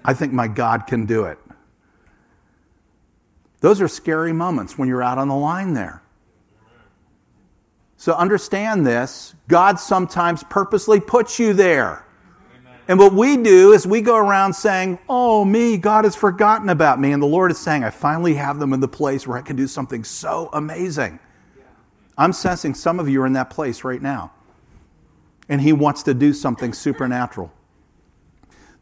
I 0.03 0.13
think 0.13 0.33
my 0.33 0.49
God 0.49 0.87
can 0.87 1.05
do 1.05 1.23
it. 1.23 1.39
Those 3.61 3.79
are 3.79 3.87
scary 3.87 4.33
moments 4.33 4.77
when 4.77 4.89
you're 4.89 5.01
out 5.01 5.17
on 5.17 5.29
the 5.29 5.35
line 5.35 5.73
there. 5.73 6.03
So 7.95 8.11
understand 8.11 8.85
this 8.85 9.35
God 9.47 9.79
sometimes 9.79 10.43
purposely 10.43 10.99
puts 10.99 11.39
you 11.39 11.53
there. 11.53 12.05
And 12.87 12.97
what 12.97 13.13
we 13.13 13.35
do 13.35 13.73
is 13.73 13.85
we 13.85 14.01
go 14.01 14.15
around 14.15 14.53
saying, 14.53 14.99
Oh, 15.09 15.43
me, 15.43 15.77
God 15.77 16.05
has 16.05 16.15
forgotten 16.15 16.69
about 16.69 16.99
me. 16.99 17.11
And 17.11 17.21
the 17.21 17.27
Lord 17.27 17.51
is 17.51 17.57
saying, 17.57 17.83
I 17.83 17.89
finally 17.89 18.35
have 18.35 18.59
them 18.59 18.73
in 18.73 18.79
the 18.79 18.87
place 18.87 19.27
where 19.27 19.37
I 19.37 19.41
can 19.41 19.55
do 19.55 19.67
something 19.67 20.03
so 20.03 20.49
amazing. 20.53 21.19
I'm 22.17 22.33
sensing 22.33 22.73
some 22.73 22.99
of 22.99 23.09
you 23.09 23.21
are 23.21 23.27
in 23.27 23.33
that 23.33 23.49
place 23.49 23.83
right 23.83 24.01
now. 24.01 24.31
And 25.49 25.61
He 25.61 25.73
wants 25.73 26.03
to 26.03 26.13
do 26.13 26.33
something 26.33 26.73
supernatural. 26.73 27.51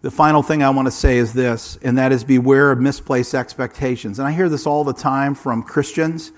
The 0.01 0.11
final 0.11 0.43
thing 0.43 0.61
I 0.61 0.69
want 0.69 0.87
to 0.87 0.91
say 0.91 1.17
is 1.17 1.33
this, 1.33 1.79
and 1.81 1.97
that 1.97 2.11
is 2.11 2.23
beware 2.23 2.71
of 2.71 2.79
misplaced 2.79 3.33
expectations. 3.33 4.19
And 4.19 4.27
I 4.27 4.31
hear 4.31 4.49
this 4.49 4.67
all 4.67 4.83
the 4.83 4.93
time 4.93 5.33
from 5.33 5.63
Christians. 5.63 6.31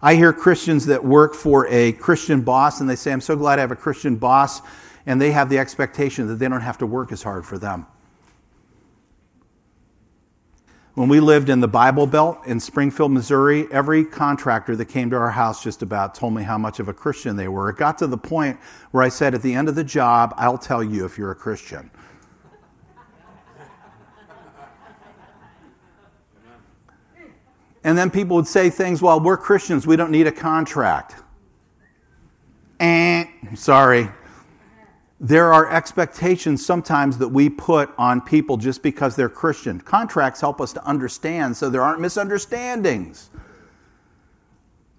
I 0.00 0.14
hear 0.14 0.32
Christians 0.32 0.86
that 0.86 1.04
work 1.04 1.34
for 1.34 1.66
a 1.66 1.92
Christian 1.92 2.42
boss, 2.42 2.80
and 2.80 2.88
they 2.88 2.94
say, 2.94 3.10
I'm 3.12 3.20
so 3.20 3.34
glad 3.34 3.58
I 3.58 3.62
have 3.62 3.72
a 3.72 3.76
Christian 3.76 4.14
boss 4.14 4.62
and 5.08 5.18
they 5.18 5.30
have 5.30 5.48
the 5.48 5.58
expectation 5.58 6.26
that 6.26 6.34
they 6.34 6.46
don't 6.46 6.60
have 6.60 6.76
to 6.76 6.86
work 6.86 7.12
as 7.12 7.22
hard 7.22 7.46
for 7.46 7.56
them. 7.56 7.86
When 10.92 11.08
we 11.08 11.18
lived 11.18 11.48
in 11.48 11.60
the 11.60 11.68
Bible 11.68 12.06
Belt 12.06 12.40
in 12.44 12.60
Springfield, 12.60 13.12
Missouri, 13.12 13.66
every 13.72 14.04
contractor 14.04 14.76
that 14.76 14.84
came 14.84 15.08
to 15.08 15.16
our 15.16 15.30
house 15.30 15.64
just 15.64 15.80
about 15.80 16.14
told 16.14 16.34
me 16.34 16.42
how 16.42 16.58
much 16.58 16.78
of 16.78 16.88
a 16.88 16.92
Christian 16.92 17.36
they 17.36 17.48
were. 17.48 17.70
It 17.70 17.78
got 17.78 17.96
to 17.98 18.06
the 18.06 18.18
point 18.18 18.58
where 18.90 19.02
I 19.02 19.08
said, 19.08 19.34
at 19.34 19.40
the 19.40 19.54
end 19.54 19.70
of 19.70 19.76
the 19.76 19.84
job, 19.84 20.34
I'll 20.36 20.58
tell 20.58 20.84
you 20.84 21.06
if 21.06 21.16
you're 21.16 21.30
a 21.30 21.34
Christian. 21.34 21.90
And 27.82 27.96
then 27.96 28.10
people 28.10 28.36
would 28.36 28.46
say 28.46 28.68
things, 28.68 29.00
well, 29.00 29.20
we're 29.20 29.38
Christians, 29.38 29.86
we 29.86 29.96
don't 29.96 30.10
need 30.10 30.26
a 30.26 30.32
contract. 30.32 31.14
Eh, 32.78 33.24
sorry 33.54 34.10
there 35.20 35.52
are 35.52 35.70
expectations 35.70 36.64
sometimes 36.64 37.18
that 37.18 37.28
we 37.28 37.48
put 37.48 37.90
on 37.98 38.20
people 38.20 38.56
just 38.56 38.82
because 38.82 39.16
they're 39.16 39.28
Christian. 39.28 39.80
Contracts 39.80 40.40
help 40.40 40.60
us 40.60 40.72
to 40.74 40.84
understand 40.84 41.56
so 41.56 41.68
there 41.68 41.82
aren't 41.82 42.00
misunderstandings. 42.00 43.30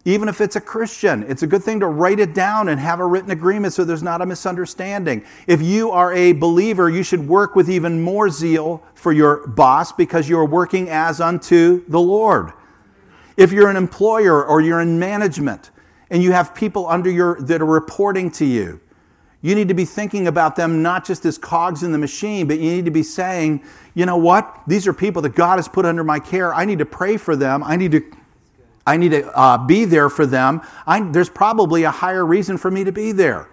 Even 0.05 0.27
if 0.27 0.41
it's 0.41 0.55
a 0.55 0.61
Christian, 0.61 1.23
it's 1.23 1.43
a 1.43 1.47
good 1.47 1.63
thing 1.63 1.79
to 1.81 1.87
write 1.87 2.19
it 2.19 2.33
down 2.33 2.69
and 2.69 2.79
have 2.79 2.99
a 2.99 3.05
written 3.05 3.31
agreement 3.31 3.73
so 3.73 3.83
there's 3.83 4.03
not 4.03 4.21
a 4.21 4.25
misunderstanding. 4.25 5.23
If 5.45 5.61
you 5.61 5.91
are 5.91 6.13
a 6.13 6.33
believer, 6.33 6.89
you 6.89 7.03
should 7.03 7.25
work 7.27 7.55
with 7.55 7.69
even 7.69 8.01
more 8.01 8.29
zeal 8.29 8.83
for 8.95 9.11
your 9.11 9.47
boss 9.47 9.91
because 9.91 10.27
you're 10.27 10.45
working 10.45 10.89
as 10.89 11.21
unto 11.21 11.85
the 11.89 11.99
Lord. 11.99 12.51
If 13.37 13.51
you're 13.51 13.69
an 13.69 13.77
employer 13.77 14.45
or 14.45 14.61
you're 14.61 14.81
in 14.81 14.99
management 14.99 15.71
and 16.09 16.23
you 16.23 16.31
have 16.31 16.55
people 16.55 16.87
under 16.87 17.09
your 17.09 17.39
that 17.41 17.61
are 17.61 17.65
reporting 17.65 18.31
to 18.31 18.45
you, 18.45 18.81
you 19.41 19.55
need 19.55 19.69
to 19.69 19.73
be 19.73 19.85
thinking 19.85 20.27
about 20.27 20.55
them 20.55 20.81
not 20.81 21.05
just 21.05 21.25
as 21.25 21.37
cogs 21.37 21.83
in 21.83 21.91
the 21.91 21.97
machine, 21.97 22.47
but 22.47 22.59
you 22.59 22.71
need 22.71 22.85
to 22.85 22.91
be 22.91 23.03
saying, 23.03 23.63
you 23.93 24.05
know 24.05 24.17
what? 24.17 24.63
These 24.67 24.85
are 24.85 24.93
people 24.93 25.21
that 25.21 25.35
God 25.35 25.57
has 25.57 25.67
put 25.67 25.85
under 25.85 26.03
my 26.03 26.19
care. 26.19 26.53
I 26.53 26.65
need 26.65 26.79
to 26.79 26.85
pray 26.85 27.15
for 27.15 27.35
them. 27.35 27.63
I 27.63 27.77
need 27.77 27.93
to, 27.93 28.03
I 28.85 28.97
need 28.97 29.11
to 29.11 29.27
uh, 29.37 29.57
be 29.57 29.85
there 29.85 30.09
for 30.09 30.25
them. 30.25 30.61
I, 30.85 31.01
there's 31.01 31.29
probably 31.29 31.83
a 31.83 31.91
higher 31.91 32.25
reason 32.25 32.57
for 32.57 32.69
me 32.69 32.83
to 32.83 32.91
be 32.91 33.13
there. 33.13 33.49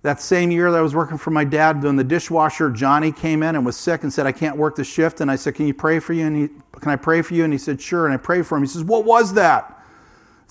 That 0.00 0.20
same 0.20 0.50
year 0.50 0.70
that 0.70 0.78
I 0.78 0.82
was 0.82 0.94
working 0.94 1.18
for 1.18 1.30
my 1.30 1.44
dad 1.44 1.80
doing 1.80 1.96
the 1.96 2.02
dishwasher, 2.02 2.70
Johnny 2.70 3.12
came 3.12 3.42
in 3.42 3.54
and 3.54 3.64
was 3.64 3.76
sick 3.76 4.02
and 4.02 4.12
said, 4.12 4.26
I 4.26 4.32
can't 4.32 4.56
work 4.56 4.74
the 4.74 4.84
shift. 4.84 5.20
And 5.20 5.30
I 5.30 5.36
said, 5.36 5.54
Can 5.54 5.66
you 5.66 5.74
pray 5.74 6.00
for 6.00 6.12
you? 6.12 6.26
And 6.26 6.36
he, 6.36 6.48
can 6.80 6.90
I 6.90 6.96
pray 6.96 7.22
for 7.22 7.34
you? 7.34 7.44
And 7.44 7.52
he 7.52 7.58
said, 7.58 7.80
Sure. 7.80 8.06
And 8.06 8.14
I 8.14 8.16
prayed 8.16 8.46
for 8.46 8.56
him. 8.56 8.64
He 8.64 8.68
says, 8.68 8.82
What 8.82 9.04
was 9.04 9.34
that? 9.34 9.81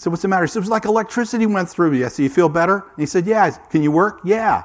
Said, 0.01 0.09
What's 0.09 0.23
the 0.23 0.27
matter? 0.27 0.45
He 0.45 0.47
said, 0.47 0.57
It 0.57 0.61
was 0.61 0.69
like 0.69 0.85
electricity 0.85 1.45
went 1.45 1.69
through 1.69 1.91
me. 1.91 2.03
I 2.03 2.07
said, 2.07 2.23
You 2.23 2.29
feel 2.29 2.49
better? 2.49 2.77
And 2.77 2.97
he 2.97 3.05
said, 3.05 3.27
Yeah. 3.27 3.51
Can 3.51 3.83
you 3.83 3.91
work? 3.91 4.21
Yeah. 4.23 4.63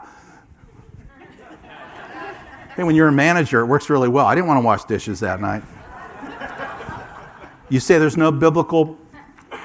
hey, 2.75 2.85
when 2.85 2.95
you're 2.95 3.09
a 3.09 3.13
manager, 3.13 3.61
it 3.61 3.67
works 3.67 3.91
really 3.91 4.09
well. 4.09 4.25
I 4.25 4.35
didn't 4.35 4.47
want 4.47 4.57
to 4.63 4.65
wash 4.65 4.85
dishes 4.85 5.21
that 5.21 5.43
night. 5.43 5.63
You 7.69 7.81
say 7.81 7.99
there's 7.99 8.17
no 8.17 8.33
biblical 8.33 8.97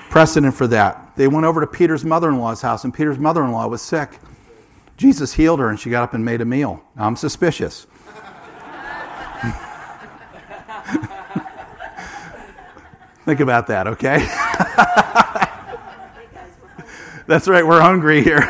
precedent 0.10 0.56
for 0.56 0.68
that. 0.68 1.16
They 1.16 1.30
went 1.30 1.46
over 1.46 1.62
to 1.62 1.68
Peter's 1.68 2.04
mother 2.04 2.28
in 2.28 2.40
law's 2.40 2.62
house, 2.62 2.84
and 2.84 2.94
Peter's 2.94 3.20
mother 3.20 3.42
in 3.44 3.54
law 3.54 3.68
was 3.68 3.82
sick. 3.82 4.20
Jesus 4.98 5.32
healed 5.34 5.60
her, 5.60 5.70
and 5.70 5.80
she 5.80 5.90
got 5.90 6.04
up 6.04 6.14
and 6.14 6.26
made 6.26 6.42
a 6.42 6.46
meal. 6.46 6.84
Now, 6.98 7.06
I'm 7.06 7.16
suspicious. 7.16 7.86
Think 13.24 13.40
about 13.40 13.68
that, 13.68 13.88
okay? 13.88 14.28
That's 17.32 17.48
right, 17.48 17.66
we're 17.66 17.80
hungry 17.80 18.22
here. 18.22 18.42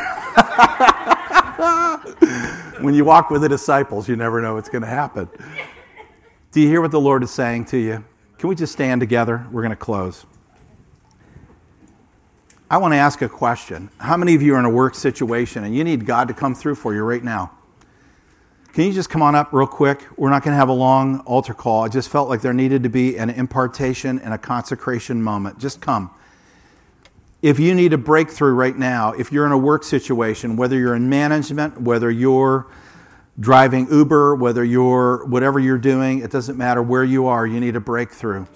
when 2.80 2.94
you 2.94 3.04
walk 3.04 3.30
with 3.30 3.42
the 3.42 3.48
disciples, 3.48 4.08
you 4.08 4.16
never 4.16 4.42
know 4.42 4.54
what's 4.54 4.68
going 4.68 4.82
to 4.82 4.88
happen. 4.88 5.28
Do 6.50 6.60
you 6.60 6.66
hear 6.66 6.80
what 6.80 6.90
the 6.90 7.00
Lord 7.00 7.22
is 7.22 7.30
saying 7.30 7.66
to 7.66 7.78
you? 7.78 8.04
Can 8.38 8.48
we 8.48 8.56
just 8.56 8.72
stand 8.72 9.00
together? 9.00 9.46
We're 9.52 9.62
going 9.62 9.70
to 9.70 9.76
close. 9.76 10.26
I 12.68 12.78
want 12.78 12.92
to 12.92 12.98
ask 12.98 13.22
a 13.22 13.28
question. 13.28 13.88
How 13.98 14.16
many 14.16 14.34
of 14.34 14.42
you 14.42 14.56
are 14.56 14.58
in 14.58 14.64
a 14.64 14.70
work 14.70 14.96
situation 14.96 15.62
and 15.62 15.76
you 15.76 15.84
need 15.84 16.04
God 16.04 16.26
to 16.26 16.34
come 16.34 16.52
through 16.52 16.74
for 16.74 16.92
you 16.92 17.04
right 17.04 17.22
now? 17.22 17.52
Can 18.72 18.86
you 18.86 18.92
just 18.92 19.10
come 19.10 19.22
on 19.22 19.36
up 19.36 19.52
real 19.52 19.68
quick? 19.68 20.08
We're 20.16 20.30
not 20.30 20.42
going 20.42 20.54
to 20.54 20.58
have 20.58 20.70
a 20.70 20.72
long 20.72 21.20
altar 21.20 21.54
call. 21.54 21.84
I 21.84 21.88
just 21.88 22.08
felt 22.08 22.28
like 22.28 22.40
there 22.40 22.52
needed 22.52 22.82
to 22.82 22.88
be 22.88 23.16
an 23.16 23.30
impartation 23.30 24.18
and 24.18 24.34
a 24.34 24.38
consecration 24.38 25.22
moment. 25.22 25.60
Just 25.60 25.80
come 25.80 26.10
if 27.42 27.58
you 27.58 27.74
need 27.74 27.92
a 27.92 27.98
breakthrough 27.98 28.52
right 28.52 28.78
now, 28.78 29.12
if 29.12 29.32
you're 29.32 29.44
in 29.44 29.50
a 29.50 29.58
work 29.58 29.82
situation, 29.82 30.56
whether 30.56 30.78
you're 30.78 30.94
in 30.94 31.08
management, 31.08 31.80
whether 31.80 32.08
you're 32.08 32.68
driving 33.40 33.90
Uber, 33.90 34.36
whether 34.36 34.64
you're 34.64 35.24
whatever 35.24 35.58
you're 35.58 35.76
doing, 35.76 36.20
it 36.20 36.30
doesn't 36.30 36.56
matter 36.56 36.80
where 36.80 37.02
you 37.02 37.26
are, 37.26 37.44
you 37.44 37.58
need 37.58 37.74
a 37.74 37.80
breakthrough. 37.80 38.46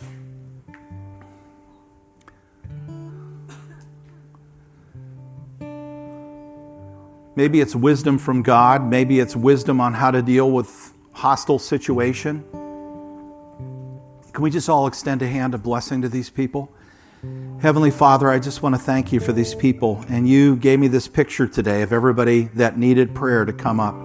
Maybe 7.35 7.61
it's 7.61 7.75
wisdom 7.75 8.19
from 8.19 8.43
God, 8.43 8.89
maybe 8.89 9.19
it's 9.19 9.35
wisdom 9.35 9.81
on 9.81 9.95
how 9.95 10.13
to 10.13 10.23
deal 10.23 10.53
with 10.53 10.95
hostile 11.13 11.59
situation. 11.59 12.45
Can 14.33 14.43
we 14.43 14.51
just 14.51 14.69
all 14.69 14.87
extend 14.87 15.23
a 15.23 15.27
hand 15.27 15.55
of 15.55 15.65
blessing 15.65 16.03
to 16.03 16.09
these 16.09 16.31
people? 16.31 16.71
Heavenly 17.61 17.91
Father, 17.91 18.31
I 18.31 18.39
just 18.39 18.63
want 18.63 18.75
to 18.75 18.81
thank 18.81 19.13
you 19.13 19.19
for 19.19 19.33
these 19.33 19.55
people. 19.55 20.05
And 20.09 20.29
you 20.29 20.57
gave 20.57 20.79
me 20.79 20.89
this 20.89 21.09
picture 21.09 21.49
today 21.49 21.83
of 21.83 21.93
everybody 21.93 22.43
that 22.55 22.79
needed 22.79 23.15
prayer 23.15 23.45
to 23.45 23.53
come 23.53 23.81
up. 23.81 23.97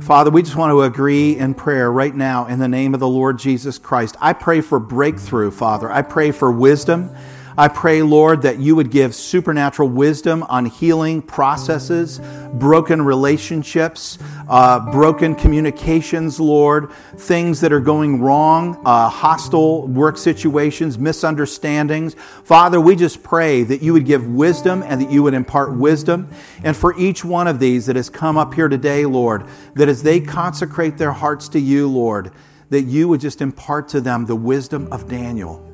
Father, 0.00 0.30
we 0.30 0.42
just 0.42 0.56
want 0.56 0.70
to 0.70 0.82
agree 0.82 1.36
in 1.36 1.54
prayer 1.54 1.90
right 1.90 2.14
now 2.14 2.46
in 2.46 2.58
the 2.58 2.68
name 2.68 2.94
of 2.94 3.00
the 3.00 3.08
Lord 3.08 3.38
Jesus 3.38 3.78
Christ. 3.78 4.16
I 4.20 4.32
pray 4.32 4.60
for 4.60 4.78
breakthrough, 4.78 5.50
Father. 5.50 5.90
I 5.90 6.02
pray 6.02 6.30
for 6.30 6.52
wisdom. 6.52 7.14
I 7.58 7.66
pray, 7.66 8.02
Lord, 8.02 8.42
that 8.42 8.60
you 8.60 8.76
would 8.76 8.92
give 8.92 9.16
supernatural 9.16 9.88
wisdom 9.88 10.44
on 10.44 10.66
healing 10.66 11.20
processes, 11.20 12.20
broken 12.52 13.02
relationships, 13.02 14.16
uh, 14.48 14.92
broken 14.92 15.34
communications, 15.34 16.38
Lord, 16.38 16.92
things 17.16 17.60
that 17.62 17.72
are 17.72 17.80
going 17.80 18.20
wrong, 18.20 18.80
uh, 18.86 19.08
hostile 19.08 19.88
work 19.88 20.18
situations, 20.18 21.00
misunderstandings. 21.00 22.14
Father, 22.44 22.80
we 22.80 22.94
just 22.94 23.24
pray 23.24 23.64
that 23.64 23.82
you 23.82 23.92
would 23.92 24.06
give 24.06 24.24
wisdom 24.28 24.84
and 24.86 25.00
that 25.00 25.10
you 25.10 25.24
would 25.24 25.34
impart 25.34 25.74
wisdom. 25.74 26.28
And 26.62 26.76
for 26.76 26.96
each 26.96 27.24
one 27.24 27.48
of 27.48 27.58
these 27.58 27.86
that 27.86 27.96
has 27.96 28.08
come 28.08 28.38
up 28.38 28.54
here 28.54 28.68
today, 28.68 29.04
Lord, 29.04 29.44
that 29.74 29.88
as 29.88 30.04
they 30.04 30.20
consecrate 30.20 30.96
their 30.96 31.10
hearts 31.10 31.48
to 31.48 31.58
you, 31.58 31.88
Lord, 31.88 32.30
that 32.70 32.82
you 32.82 33.08
would 33.08 33.20
just 33.20 33.42
impart 33.42 33.88
to 33.88 34.00
them 34.00 34.26
the 34.26 34.36
wisdom 34.36 34.86
of 34.92 35.08
Daniel 35.08 35.67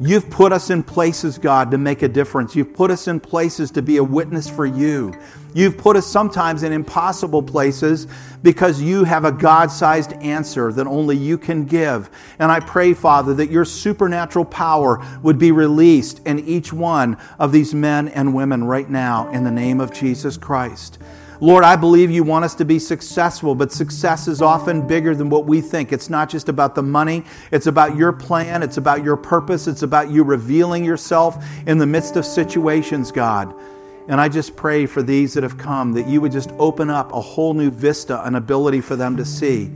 You've 0.00 0.30
put 0.30 0.52
us 0.52 0.70
in 0.70 0.84
places, 0.84 1.38
God, 1.38 1.72
to 1.72 1.78
make 1.78 2.02
a 2.02 2.08
difference. 2.08 2.54
You've 2.54 2.72
put 2.72 2.92
us 2.92 3.08
in 3.08 3.18
places 3.18 3.72
to 3.72 3.82
be 3.82 3.96
a 3.96 4.04
witness 4.04 4.48
for 4.48 4.64
you. 4.64 5.12
You've 5.54 5.76
put 5.76 5.96
us 5.96 6.06
sometimes 6.06 6.62
in 6.62 6.72
impossible 6.72 7.42
places 7.42 8.06
because 8.42 8.80
you 8.80 9.02
have 9.02 9.24
a 9.24 9.32
God 9.32 9.72
sized 9.72 10.12
answer 10.14 10.72
that 10.72 10.86
only 10.86 11.16
you 11.16 11.36
can 11.36 11.64
give. 11.64 12.10
And 12.38 12.52
I 12.52 12.60
pray, 12.60 12.94
Father, 12.94 13.34
that 13.34 13.50
your 13.50 13.64
supernatural 13.64 14.44
power 14.44 15.04
would 15.22 15.38
be 15.38 15.50
released 15.50 16.20
in 16.24 16.38
each 16.40 16.72
one 16.72 17.16
of 17.40 17.50
these 17.50 17.74
men 17.74 18.06
and 18.08 18.34
women 18.34 18.62
right 18.64 18.88
now 18.88 19.28
in 19.30 19.42
the 19.42 19.50
name 19.50 19.80
of 19.80 19.92
Jesus 19.92 20.36
Christ. 20.36 20.98
Lord, 21.40 21.62
I 21.62 21.76
believe 21.76 22.10
you 22.10 22.24
want 22.24 22.44
us 22.44 22.54
to 22.56 22.64
be 22.64 22.80
successful, 22.80 23.54
but 23.54 23.70
success 23.70 24.26
is 24.26 24.42
often 24.42 24.86
bigger 24.86 25.14
than 25.14 25.30
what 25.30 25.44
we 25.44 25.60
think. 25.60 25.92
It's 25.92 26.10
not 26.10 26.28
just 26.28 26.48
about 26.48 26.74
the 26.74 26.82
money, 26.82 27.24
it's 27.52 27.68
about 27.68 27.96
your 27.96 28.12
plan, 28.12 28.64
it's 28.64 28.76
about 28.76 29.04
your 29.04 29.16
purpose, 29.16 29.68
it's 29.68 29.82
about 29.82 30.10
you 30.10 30.24
revealing 30.24 30.84
yourself 30.84 31.44
in 31.66 31.78
the 31.78 31.86
midst 31.86 32.16
of 32.16 32.26
situations, 32.26 33.12
God. 33.12 33.54
And 34.08 34.20
I 34.20 34.28
just 34.28 34.56
pray 34.56 34.86
for 34.86 35.02
these 35.02 35.34
that 35.34 35.42
have 35.44 35.58
come 35.58 35.92
that 35.92 36.08
you 36.08 36.20
would 36.20 36.32
just 36.32 36.50
open 36.58 36.90
up 36.90 37.12
a 37.12 37.20
whole 37.20 37.54
new 37.54 37.70
vista, 37.70 38.24
an 38.26 38.34
ability 38.34 38.80
for 38.80 38.96
them 38.96 39.16
to 39.16 39.24
see 39.24 39.66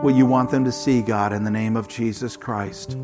what 0.00 0.14
you 0.14 0.24
want 0.24 0.50
them 0.50 0.64
to 0.64 0.72
see, 0.72 1.02
God, 1.02 1.32
in 1.34 1.44
the 1.44 1.50
name 1.50 1.76
of 1.76 1.86
Jesus 1.86 2.36
Christ. 2.36 2.96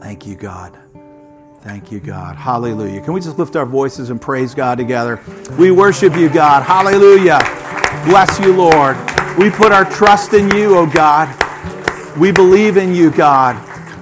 Thank 0.00 0.26
you, 0.26 0.36
God. 0.36 0.78
Thank 1.60 1.90
you, 1.92 2.00
God. 2.00 2.36
Hallelujah. 2.36 3.00
Can 3.00 3.12
we 3.12 3.20
just 3.20 3.38
lift 3.38 3.56
our 3.56 3.66
voices 3.66 4.10
and 4.10 4.20
praise 4.20 4.54
God 4.54 4.78
together? 4.78 5.20
We 5.58 5.70
worship 5.70 6.16
you, 6.16 6.28
God. 6.28 6.62
Hallelujah. 6.62 7.38
Bless 8.04 8.38
you, 8.38 8.54
Lord. 8.54 8.96
We 9.38 9.50
put 9.50 9.72
our 9.72 9.84
trust 9.84 10.34
in 10.34 10.50
you, 10.50 10.76
oh 10.76 10.86
God. 10.86 11.28
We 12.16 12.32
believe 12.32 12.76
in 12.76 12.94
you, 12.94 13.10
God. 13.10 13.56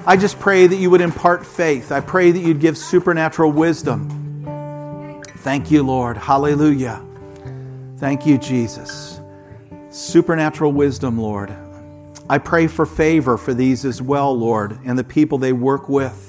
I 0.07 0.17
just 0.17 0.39
pray 0.39 0.67
that 0.67 0.77
you 0.77 0.91
would 0.91 1.01
impart 1.01 1.45
faith. 1.45 1.91
I 1.91 2.01
pray 2.01 2.31
that 2.31 2.39
you'd 2.39 2.61
give 2.61 2.79
supernatural 2.79 3.53
wisdom. 3.53 4.09
Thank 5.39 5.71
you, 5.71 5.83
Lord. 5.83 6.17
Hallelujah. 6.17 7.05
Thank 7.99 8.27
you, 8.27 8.39
Jesus. 8.39 9.21
Supernatural 9.91 10.73
wisdom, 10.73 11.19
Lord. 11.19 11.55
I 12.29 12.39
pray 12.39 12.67
for 12.67 12.85
favor 12.87 13.37
for 13.37 13.55
these 13.55 13.85
as 13.85 14.03
well, 14.03 14.37
Lord, 14.37 14.79
and 14.85 14.99
the 14.99 15.05
people 15.05 15.39
they 15.39 15.53
work 15.53 15.89
with, 15.89 16.26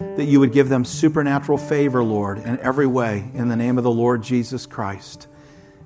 that 0.00 0.24
you 0.24 0.40
would 0.40 0.52
give 0.52 0.68
them 0.68 0.84
supernatural 0.84 1.58
favor, 1.58 2.02
Lord, 2.02 2.38
in 2.38 2.58
every 2.60 2.86
way, 2.86 3.30
in 3.34 3.48
the 3.48 3.56
name 3.56 3.78
of 3.78 3.84
the 3.84 3.90
Lord 3.90 4.22
Jesus 4.22 4.66
Christ. 4.66 5.28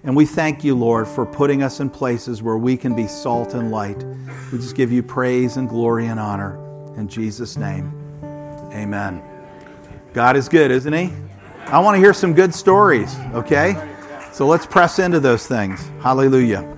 And 0.04 0.14
we 0.14 0.26
thank 0.26 0.62
you, 0.62 0.74
Lord, 0.74 1.08
for 1.08 1.24
putting 1.26 1.62
us 1.62 1.80
in 1.80 1.90
places 1.90 2.42
where 2.42 2.56
we 2.56 2.76
can 2.76 2.94
be 2.94 3.06
salt 3.06 3.54
and 3.54 3.70
light. 3.70 4.04
We 4.52 4.58
just 4.58 4.76
give 4.76 4.92
you 4.92 5.02
praise 5.02 5.56
and 5.56 5.68
glory 5.68 6.06
and 6.06 6.20
honor. 6.20 6.58
In 6.96 7.08
Jesus' 7.08 7.56
name, 7.56 7.92
amen. 8.72 9.22
God 10.12 10.36
is 10.36 10.48
good, 10.48 10.70
isn't 10.70 10.92
He? 10.92 11.10
I 11.66 11.78
want 11.80 11.96
to 11.96 11.98
hear 11.98 12.12
some 12.12 12.34
good 12.34 12.54
stories, 12.54 13.16
okay? 13.32 13.74
So 14.32 14.46
let's 14.46 14.66
press 14.66 14.98
into 14.98 15.20
those 15.20 15.46
things. 15.46 15.80
Hallelujah. 16.00 16.70